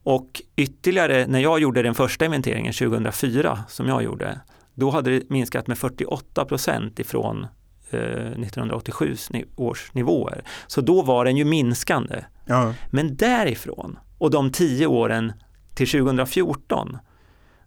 Och 0.04 0.42
ytterligare, 0.56 1.28
när 1.28 1.40
jag 1.40 1.60
gjorde 1.60 1.82
den 1.82 1.96
första 1.96 2.26
inventeringen 2.26 2.74
2004 2.74 3.64
som 3.68 3.88
jag 3.88 4.04
gjorde, 4.04 4.40
då 4.74 4.90
hade 4.90 5.20
det 5.20 5.30
minskat 5.30 5.68
med 5.68 5.78
48 5.78 6.46
procent 6.46 7.00
ifrån 7.00 7.48
eh, 7.90 8.00
1987 8.00 9.16
års 9.56 9.94
nivåer. 9.94 10.44
Så 10.68 10.82
då 10.82 11.02
var 11.02 11.26
den 11.26 11.38
ju 11.38 11.46
minskande. 11.46 12.24
Ja. 12.46 12.74
Men 12.92 13.16
därifrån 13.16 14.00
och 14.18 14.32
de 14.32 14.52
tio 14.52 14.88
åren 14.88 15.34
till 15.76 15.88
2014, 15.88 16.98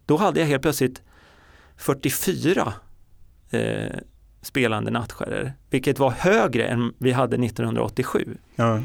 då 0.05 0.17
hade 0.17 0.39
jag 0.39 0.47
helt 0.47 0.61
plötsligt 0.61 1.01
44 1.77 2.73
eh, 3.49 3.99
spelande 4.41 4.91
nattskärror, 4.91 5.53
vilket 5.69 5.99
var 5.99 6.11
högre 6.11 6.65
än 6.65 6.93
vi 6.97 7.11
hade 7.11 7.45
1987. 7.45 8.37
Ja. 8.55 8.81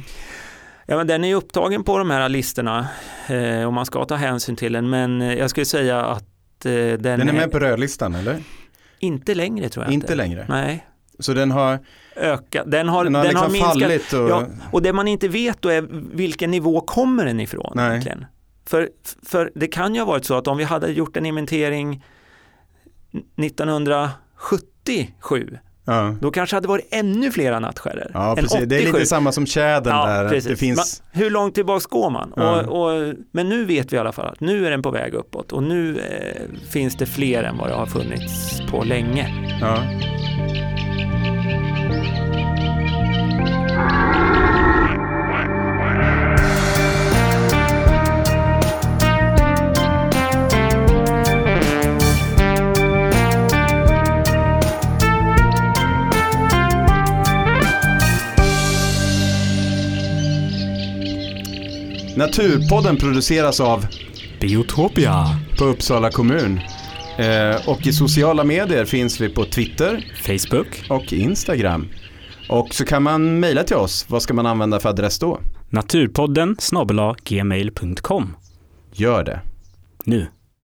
Ja, 0.90 0.96
men 0.96 1.07
den 1.07 1.24
är 1.24 1.35
upptagen 1.35 1.85
på 1.85 1.98
de 1.98 2.11
här 2.11 2.29
listorna 2.29 2.88
eh, 3.29 3.64
och 3.64 3.72
man 3.72 3.87
ska 3.87 4.05
ta 4.05 4.14
hänsyn 4.14 4.57
till 4.57 4.72
den, 4.72 4.90
men 4.90 5.22
eh, 5.22 5.35
jag 5.35 5.51
skulle 5.51 5.66
säga 5.66 6.05
att 6.05 6.66
eh, 6.66 6.72
den, 6.72 7.03
Den 7.03 7.29
är 7.29 7.33
med 7.33 7.51
på 7.51 7.59
rödlistan 7.59 8.14
eller? 8.14 8.42
inte 8.98 9.35
längre 9.35 9.68
tror 9.68 9.85
jag 9.85 9.94
Inte 9.94 10.14
längre. 10.14 10.46
Nej, 10.48 10.87
Så 11.18 11.35
den 11.35 11.51
har, 11.51 11.79
öka. 12.16 12.64
Den 12.64 12.88
har, 12.88 13.05
den 13.05 13.14
har 13.14 13.24
liksom 13.24 13.53
minskat. 13.53 13.72
fallit 13.72 14.12
och... 14.12 14.31
Ja, 14.31 14.46
och 14.72 14.83
det 14.83 14.92
man 14.92 15.09
inte 15.09 15.29
vet 15.29 15.62
då 15.62 15.68
är 15.68 15.87
vilken 16.16 16.51
nivå 16.51 16.81
kommer 16.81 17.24
den 17.24 17.40
ifrån 17.40 17.72
Nej. 17.74 17.90
egentligen. 17.90 18.27
För, 18.66 18.88
för 19.22 19.53
det 19.55 19.66
kan 19.66 19.94
ju 19.94 20.01
ha 20.01 20.07
varit 20.07 20.24
så 20.24 20.35
att 20.35 20.46
om 20.46 20.57
vi 20.57 20.64
hade 20.64 20.88
gjort 20.88 21.16
en 21.16 21.27
inventering 21.27 22.05
1977 23.37 25.59
Ja. 25.88 26.14
då 26.20 26.31
kanske 26.31 26.57
hade 26.57 26.68
varit 26.68 26.88
ännu 26.90 27.31
flera 27.31 27.59
nattskärror. 27.59 28.11
Ja, 28.14 28.35
precis. 28.38 28.61
Det 28.66 28.77
är 28.77 28.81
87. 28.81 28.92
lite 28.92 29.07
samma 29.07 29.33
som 29.33 29.46
tjädern 29.46 29.94
Ja, 29.96 30.07
där. 30.07 30.29
precis. 30.29 30.51
Det 30.51 30.57
finns... 30.57 31.03
Man, 31.12 31.22
hur 31.22 31.31
långt 31.31 31.55
tillbaks 31.55 31.87
går 31.87 32.11
man? 32.11 32.33
Ja. 32.37 32.62
Och, 32.62 32.87
och, 32.98 33.14
men 33.33 33.48
nu 33.48 33.64
vet 33.64 33.92
vi 33.92 33.96
i 33.96 34.01
alla 34.01 34.12
fall 34.12 34.27
att 34.27 34.40
nu 34.40 34.66
är 34.66 34.70
den 34.70 34.83
på 34.83 34.90
väg 34.90 35.14
uppåt 35.14 35.53
och 35.53 35.62
nu 35.62 35.98
eh, 35.98 36.68
finns 36.70 36.96
det 36.96 37.07
fler 37.07 37.42
än 37.42 37.59
vad 37.59 37.68
det 37.68 37.74
har 37.74 37.87
funnits 37.87 38.61
på 38.70 38.85
länge. 38.85 39.29
Ja. 39.61 39.79
Naturpodden 62.18 62.96
produceras 62.96 63.61
av 63.61 63.87
Biotopia. 64.40 65.24
på 65.59 65.64
Uppsala 65.64 66.11
kommun. 66.11 66.61
Eh, 67.18 67.68
och 67.68 67.87
i 67.87 67.92
sociala 67.92 68.44
medier 68.44 68.85
finns 68.85 69.20
vi 69.20 69.28
på 69.28 69.44
Twitter 69.44 70.12
Facebook. 70.22 70.85
och 70.90 71.12
Instagram. 71.12 71.88
Och 72.48 72.74
så 72.74 72.85
kan 72.85 73.02
man 73.02 73.40
mejla 73.40 73.62
till 73.62 73.76
oss. 73.76 74.07
Vad 74.09 74.22
ska 74.22 74.35
man 74.35 74.46
använda 74.46 74.81
för 74.81 74.88
adress 74.88 75.18
då? 75.18 75.40
Naturpodden 75.70 76.57
snabel 76.59 77.14
gmail.com. 77.24 78.37
Gör 78.92 79.24
det. 79.24 79.40
Nu. 80.04 80.26